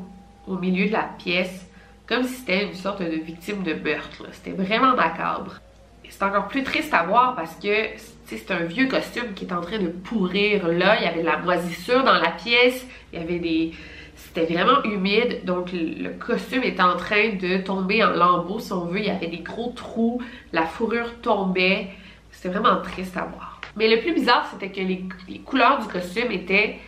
au 0.50 0.58
milieu 0.58 0.88
de 0.88 0.92
la 0.92 1.10
pièce, 1.18 1.68
comme 2.08 2.24
si 2.24 2.34
c'était 2.36 2.66
une 2.66 2.74
sorte 2.74 3.02
de 3.02 3.16
victime 3.16 3.64
de 3.64 3.74
meurtre. 3.74 4.26
C'était 4.32 4.52
vraiment 4.52 4.96
macabre. 4.96 5.60
C'est 6.10 6.24
encore 6.24 6.48
plus 6.48 6.64
triste 6.64 6.94
à 6.94 7.04
voir 7.04 7.36
parce 7.36 7.56
que 7.56 7.86
c'est 8.26 8.52
un 8.52 8.64
vieux 8.64 8.88
costume 8.88 9.34
qui 9.36 9.46
est 9.46 9.54
en 9.54 9.62
train 9.62 9.78
de 9.78 9.90
pourrir 9.90 10.68
là. 10.68 10.98
Il 11.00 11.04
y 11.04 11.08
avait 11.08 11.22
de 11.22 11.26
la 11.26 11.38
moisissure 11.38 12.04
dans 12.04 12.16
la 12.16 12.32
pièce, 12.32 12.86
il 13.14 13.20
avait 13.20 13.38
des, 13.38 13.74
c'était 14.16 14.52
vraiment 14.52 14.84
humide, 14.84 15.46
donc 15.46 15.70
le 15.72 16.10
costume 16.10 16.64
est 16.64 16.80
en 16.80 16.98
train 16.98 17.30
de 17.30 17.58
tomber 17.64 18.04
en 18.04 18.12
lambeaux, 18.12 18.60
si 18.60 18.74
on 18.74 18.86
veut. 18.86 19.00
Il 19.00 19.06
y 19.06 19.10
avait 19.10 19.28
des 19.28 19.40
gros 19.40 19.72
trous, 19.76 20.22
la 20.52 20.66
fourrure 20.66 21.22
tombait. 21.22 21.90
C'était 22.32 22.50
vraiment 22.50 22.82
triste 22.82 23.16
à 23.18 23.26
voir. 23.26 23.62
Mais 23.76 23.88
le 23.88 24.02
plus 24.02 24.14
bizarre, 24.14 24.50
c'était 24.52 24.72
que 24.72 24.82
les, 24.82 25.06
couleurs 25.46 25.80
du 25.80 25.88
costume 25.88 26.32
étaient... 26.32 26.80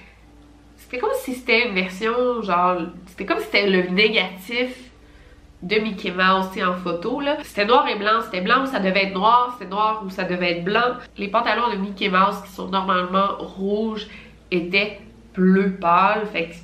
C'était 0.92 1.04
comme 1.04 1.16
si 1.24 1.36
c'était 1.36 1.70
une 1.70 1.74
version, 1.74 2.42
genre... 2.42 2.82
C'était 3.06 3.26
comme 3.26 3.40
si 3.40 3.46
c'était 3.46 3.70
le 3.70 3.84
négatif 3.92 4.76
de 5.62 5.78
Mickey 5.78 6.12
Mouse 6.12 6.50
en 6.62 6.74
photo 6.74 7.22
là. 7.22 7.38
C'était 7.44 7.64
noir 7.64 7.88
et 7.88 7.96
blanc, 7.96 8.20
c'était 8.22 8.42
blanc 8.42 8.64
où 8.64 8.66
ça 8.66 8.82
devait 8.82 9.06
être 9.06 9.14
noir, 9.14 9.56
c'était 9.58 9.72
noir 9.72 10.04
où 10.06 10.10
ça 10.10 10.26
devait 10.26 10.58
être 10.58 10.66
blanc. 10.66 10.98
Les 11.18 11.30
pantalons 11.30 11.72
de 11.72 11.78
Mickey 11.78 12.10
Mouse 12.10 12.42
qui 12.44 12.52
sont 12.52 12.68
normalement 12.68 13.38
rouges 13.40 14.08
étaient 14.52 15.00
bleu 15.34 15.78
pâle, 15.80 16.28
fait 16.30 16.50
que 16.50 16.56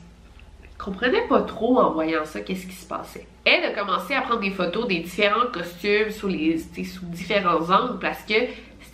comprenait 0.78 1.26
pas 1.30 1.44
trop 1.44 1.80
en 1.80 1.92
voyant 1.92 2.26
ça 2.26 2.42
qu'est-ce 2.42 2.68
qui 2.68 2.76
se 2.76 2.86
passait. 2.86 3.28
Elle 3.46 3.64
a 3.64 3.72
commencé 3.72 4.14
à 4.14 4.24
prendre 4.24 4.42
des 4.42 4.52
photos 4.52 4.90
des 4.90 5.00
différents 5.00 5.48
costumes 5.54 6.10
sous, 6.10 6.28
les, 6.28 6.58
sous 6.58 7.06
différents 7.06 7.70
angles 7.70 8.00
parce 8.02 8.24
que 8.24 8.34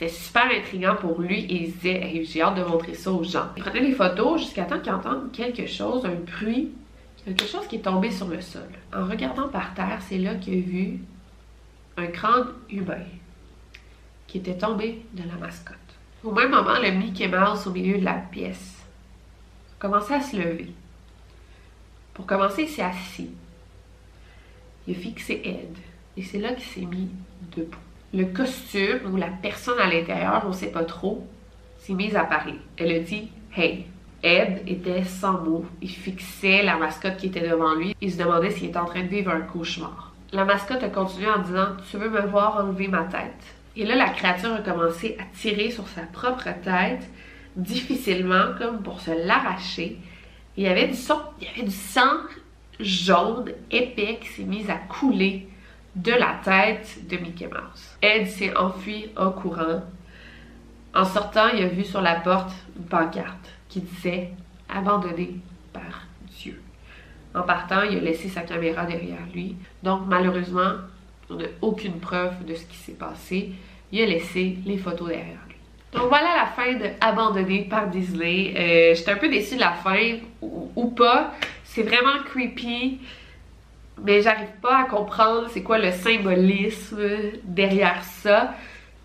super 0.09 0.45
intriguant 0.45 0.95
pour 0.95 1.21
lui 1.21 1.41
et 1.41 1.63
il 1.63 1.71
se 1.71 1.77
disait 1.77 2.23
j'ai 2.23 2.41
hâte 2.41 2.55
de 2.55 2.63
montrer 2.63 2.93
ça 2.93 3.11
aux 3.11 3.23
gens. 3.23 3.47
Il 3.57 3.63
prenait 3.63 3.81
les 3.81 3.93
photos 3.93 4.41
jusqu'à 4.41 4.63
temps 4.63 4.79
qu'il 4.79 4.91
entende 4.91 5.31
quelque 5.31 5.65
chose, 5.67 6.05
un 6.05 6.15
bruit, 6.15 6.71
quelque 7.23 7.45
chose 7.45 7.67
qui 7.67 7.77
est 7.77 7.81
tombé 7.81 8.11
sur 8.11 8.27
le 8.27 8.41
sol. 8.41 8.69
En 8.95 9.05
regardant 9.05 9.47
par 9.47 9.73
terre, 9.73 9.99
c'est 10.01 10.17
là 10.17 10.35
qu'il 10.35 10.53
a 10.53 10.61
vu 10.61 10.99
un 11.97 12.07
crâne 12.07 12.47
humain 12.69 13.05
qui 14.27 14.39
était 14.39 14.57
tombé 14.57 15.05
de 15.13 15.23
la 15.27 15.35
mascotte. 15.35 15.77
Au 16.23 16.31
même 16.31 16.51
moment, 16.51 16.79
le 16.81 16.91
Mickey 16.91 17.27
Mouse 17.27 17.67
au 17.67 17.71
milieu 17.71 17.99
de 17.99 18.05
la 18.05 18.13
pièce 18.13 18.77
commençait 19.77 20.15
à 20.15 20.21
se 20.21 20.37
lever. 20.37 20.73
Pour 22.13 22.25
commencer, 22.25 22.63
il 22.63 22.69
s'est 22.69 22.81
assis. 22.81 23.31
Il 24.87 24.95
a 24.95 24.99
fixé 24.99 25.41
Ed. 25.43 25.77
Et 26.15 26.23
c'est 26.23 26.39
là 26.39 26.53
qu'il 26.53 26.63
s'est 26.63 26.85
mis 26.85 27.09
debout. 27.55 27.77
Le 28.13 28.25
costume 28.25 29.11
ou 29.11 29.17
la 29.17 29.29
personne 29.41 29.79
à 29.79 29.87
l'intérieur, 29.87 30.43
on 30.45 30.49
ne 30.49 30.53
sait 30.53 30.71
pas 30.71 30.83
trop, 30.83 31.27
s'est 31.79 31.93
mise 31.93 32.15
à 32.15 32.23
parler. 32.23 32.53
Elle 32.77 32.91
a 32.91 32.99
dit 32.99 33.29
Hey. 33.55 33.87
Ed 34.21 34.61
était 34.67 35.03
sans 35.03 35.41
mots. 35.41 35.65
Il 35.81 35.89
fixait 35.89 36.63
la 36.63 36.77
mascotte 36.77 37.17
qui 37.17 37.27
était 37.27 37.49
devant 37.49 37.73
lui. 37.73 37.95
Il 37.99 38.11
se 38.11 38.17
demandait 38.17 38.51
s'il 38.51 38.69
était 38.69 38.77
en 38.77 38.85
train 38.85 39.01
de 39.01 39.07
vivre 39.07 39.31
un 39.31 39.41
cauchemar. 39.41 40.13
La 40.31 40.45
mascotte 40.45 40.83
a 40.83 40.89
continué 40.89 41.29
en 41.29 41.39
disant 41.39 41.69
Tu 41.89 41.97
veux 41.97 42.09
me 42.09 42.21
voir 42.21 42.63
enlever 42.63 42.87
ma 42.87 43.03
tête 43.03 43.43
Et 43.75 43.83
là, 43.83 43.95
la 43.95 44.09
créature 44.09 44.53
a 44.53 44.59
commencé 44.59 45.17
à 45.19 45.23
tirer 45.35 45.71
sur 45.71 45.87
sa 45.87 46.03
propre 46.03 46.49
tête, 46.63 47.09
difficilement, 47.55 48.53
comme 48.59 48.83
pour 48.83 49.01
se 49.01 49.11
l'arracher. 49.25 49.97
Il 50.55 50.63
y 50.63 50.67
avait 50.67 50.87
du 50.87 50.95
sang, 50.95 51.19
il 51.41 51.47
y 51.47 51.49
avait 51.49 51.63
du 51.63 51.75
sang 51.75 52.17
jaune 52.79 53.51
épais 53.71 54.19
qui 54.21 54.27
s'est 54.27 54.43
mis 54.43 54.69
à 54.69 54.75
couler 54.75 55.47
de 55.95 56.11
la 56.11 56.39
tête 56.43 57.07
de 57.07 57.17
Mickey 57.17 57.47
Mouse. 57.47 57.97
Ed 58.01 58.27
s'est 58.27 58.55
enfui 58.55 59.09
en 59.15 59.31
courant. 59.31 59.81
En 60.95 61.05
sortant, 61.05 61.49
il 61.53 61.63
a 61.63 61.67
vu 61.67 61.83
sur 61.83 62.01
la 62.01 62.15
porte 62.15 62.51
une 62.77 62.85
pancarte 62.85 63.49
qui 63.69 63.81
disait 63.81 64.29
abandonné 64.69 65.35
par 65.71 66.07
Dieu. 66.37 66.61
En 67.35 67.41
partant, 67.41 67.81
il 67.83 67.97
a 67.97 68.01
laissé 68.01 68.29
sa 68.29 68.41
caméra 68.41 68.85
derrière 68.85 69.25
lui. 69.33 69.55
Donc 69.81 70.01
malheureusement, 70.07 70.73
on 71.29 71.35
n'a 71.35 71.45
aucune 71.61 71.99
preuve 71.99 72.45
de 72.45 72.53
ce 72.53 72.65
qui 72.65 72.77
s'est 72.77 72.93
passé. 72.93 73.51
Il 73.91 74.01
a 74.01 74.05
laissé 74.05 74.57
les 74.65 74.77
photos 74.77 75.09
derrière 75.09 75.39
lui. 75.47 75.55
Donc 75.93 76.09
voilà 76.09 76.35
la 76.35 76.45
fin 76.47 76.73
de 76.73 76.85
Abandonné 77.01 77.67
par 77.69 77.87
Disney. 77.87 78.53
Euh, 78.57 78.95
J'étais 78.95 79.11
un 79.11 79.17
peu 79.17 79.29
déçue 79.29 79.55
de 79.55 79.59
la 79.59 79.73
fin, 79.73 80.17
ou, 80.41 80.87
pas. 80.91 81.33
C'est 81.63 81.83
vraiment 81.83 82.23
creepy, 82.25 82.99
mais 84.01 84.21
j'arrive 84.21 84.51
pas 84.61 84.81
à 84.81 84.83
comprendre 84.85 85.47
c'est 85.49 85.63
quoi 85.63 85.77
le 85.77 85.91
symbolisme 85.91 87.01
derrière 87.43 88.03
ça. 88.03 88.53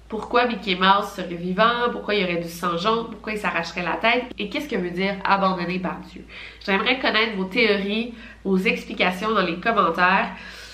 Pourquoi 0.09 0.47
Mickey 0.47 0.75
Mouse 0.75 1.13
serait 1.15 1.35
vivant? 1.35 1.91
Pourquoi 1.93 2.15
il 2.15 2.23
y 2.23 2.25
aurait 2.25 2.41
du 2.41 2.49
sang 2.49 2.79
jaune? 2.79 3.09
Pourquoi 3.11 3.33
il 3.33 3.39
s'arracherait 3.39 3.83
la 3.83 3.97
tête? 3.97 4.25
Et 4.39 4.49
qu'est-ce 4.49 4.69
que 4.69 4.77
veut 4.77 4.91
dire 4.91 5.17
abandonné 5.25 5.79
par 5.79 5.99
Dieu? 6.01 6.25
J'aimerais 6.65 6.99
connaître 6.99 7.37
vos 7.37 7.45
théories, 7.45 8.15
vos 8.45 8.57
explications 8.57 9.33
dans 9.33 9.45
les 9.45 9.61
commentaires. 9.61 10.31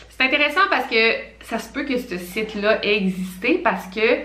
C'est 0.08 0.22
intéressant 0.24 0.60
parce 0.70 0.86
que 0.86 1.14
ça 1.40 1.58
se 1.58 1.72
peut 1.72 1.84
que 1.84 1.98
ce 1.98 2.16
site-là 2.16 2.84
ait 2.84 2.96
existé 2.96 3.58
parce 3.58 3.86
que 3.88 4.22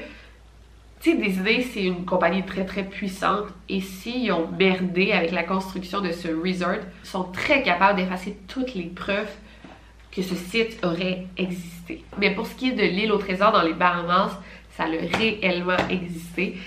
Tu 1.02 1.12
sais, 1.12 1.18
Disney, 1.18 1.62
c'est 1.62 1.84
une 1.84 2.04
compagnie 2.04 2.44
très 2.44 2.66
très 2.66 2.84
puissante 2.84 3.46
et 3.70 3.80
s'ils 3.80 4.34
ont 4.34 4.50
merdé 4.50 5.14
avec 5.14 5.32
la 5.32 5.44
construction 5.44 6.02
de 6.02 6.12
ce 6.12 6.28
resort, 6.28 6.76
ils 7.04 7.08
sont 7.08 7.24
très 7.24 7.64
capables 7.64 7.98
d'effacer 7.98 8.38
toutes 8.50 8.74
les 8.74 8.88
preuves 8.88 9.32
que 10.12 10.22
ce 10.22 10.36
site 10.36 10.84
aurait 10.84 11.26
existé. 11.38 12.04
Mais 12.18 12.32
pour 12.32 12.48
ce 12.48 12.56
qui 12.56 12.70
est 12.70 12.74
de 12.74 12.84
l'île 12.84 13.12
au 13.12 13.18
trésor 13.18 13.52
dans 13.52 13.62
les 13.62 13.74
Bahamas, 13.74 14.32
ça 14.76 14.84
a 14.84 15.18
réellement 15.18 15.78
existé. 15.90 16.58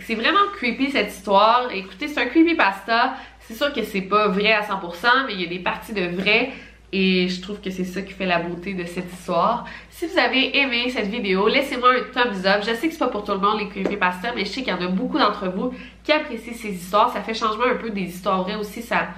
C'est 0.00 0.14
vraiment 0.14 0.46
creepy 0.56 0.90
cette 0.90 1.12
histoire. 1.12 1.68
Écoutez, 1.72 2.08
c'est 2.08 2.20
un 2.20 2.26
creepypasta. 2.26 3.14
C'est 3.40 3.54
sûr 3.54 3.72
que 3.72 3.82
c'est 3.82 4.02
pas 4.02 4.28
vrai 4.28 4.52
à 4.52 4.62
100%, 4.62 5.26
mais 5.26 5.34
il 5.34 5.40
y 5.40 5.44
a 5.44 5.48
des 5.48 5.58
parties 5.58 5.92
de 5.92 6.06
vrai. 6.06 6.52
Et 6.92 7.28
je 7.28 7.40
trouve 7.40 7.60
que 7.60 7.70
c'est 7.70 7.84
ça 7.84 8.02
qui 8.02 8.12
fait 8.12 8.26
la 8.26 8.40
beauté 8.40 8.74
de 8.74 8.84
cette 8.84 9.12
histoire. 9.12 9.64
Si 9.90 10.06
vous 10.06 10.18
avez 10.18 10.58
aimé 10.58 10.90
cette 10.90 11.06
vidéo, 11.06 11.46
laissez-moi 11.46 11.90
un 11.90 12.02
thumbs 12.12 12.46
up. 12.46 12.62
Je 12.66 12.74
sais 12.74 12.88
que 12.88 12.92
c'est 12.92 12.98
pas 12.98 13.08
pour 13.08 13.24
tout 13.24 13.32
le 13.32 13.38
monde 13.38 13.60
les 13.60 13.68
creepypasta, 13.68 14.32
mais 14.34 14.44
je 14.44 14.50
sais 14.50 14.62
qu'il 14.62 14.72
y 14.72 14.76
en 14.76 14.82
a 14.82 14.88
beaucoup 14.88 15.18
d'entre 15.18 15.48
vous 15.48 15.72
qui 16.02 16.12
apprécient 16.12 16.54
ces 16.54 16.72
histoires. 16.72 17.12
Ça 17.12 17.20
fait 17.22 17.34
changement 17.34 17.64
un 17.64 17.76
peu 17.76 17.90
des 17.90 18.02
histoires 18.02 18.42
vraies 18.42 18.56
aussi. 18.56 18.82
Ça, 18.82 19.08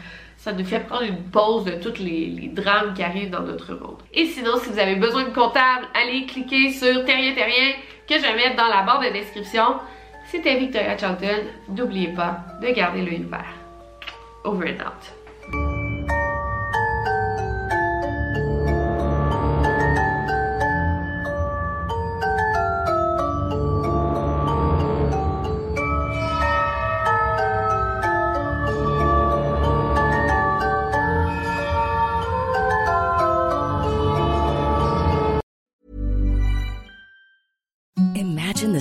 ça 0.43 0.53
nous 0.53 0.65
fait 0.65 0.81
prendre 0.81 1.05
une 1.05 1.23
pause 1.31 1.65
de 1.65 1.71
tous 1.71 2.03
les, 2.03 2.51
drames 2.53 2.95
qui 2.95 3.03
arrivent 3.05 3.31
dans 3.31 3.43
notre 3.43 3.75
monde. 3.75 3.99
Et 4.13 4.27
sinon, 4.27 4.57
si 4.57 4.71
vous 4.71 4.79
avez 4.81 4.97
besoin 4.97 5.23
de 5.23 5.33
comptable, 5.33 5.87
allez 5.95 6.27
cliquer 6.27 6.73
sur 6.73 7.05
Terrien 7.05 7.33
Terrien 7.33 7.75
que 8.09 8.17
je 8.17 8.23
vais 8.23 8.35
mettre 8.35 8.57
dans 8.57 8.67
la 8.67 8.83
barre 8.83 9.01
de 9.01 9.13
description. 9.13 9.77
C'était 10.27 10.57
Victoria 10.57 10.99
Charlton. 10.99 11.45
N'oubliez 11.69 12.09
pas 12.09 12.41
de 12.61 12.69
garder 12.73 13.03
l'œil 13.03 13.25
ouvert. 13.25 13.55
Over 14.43 14.71
and 14.71 14.85
out. 14.85 15.22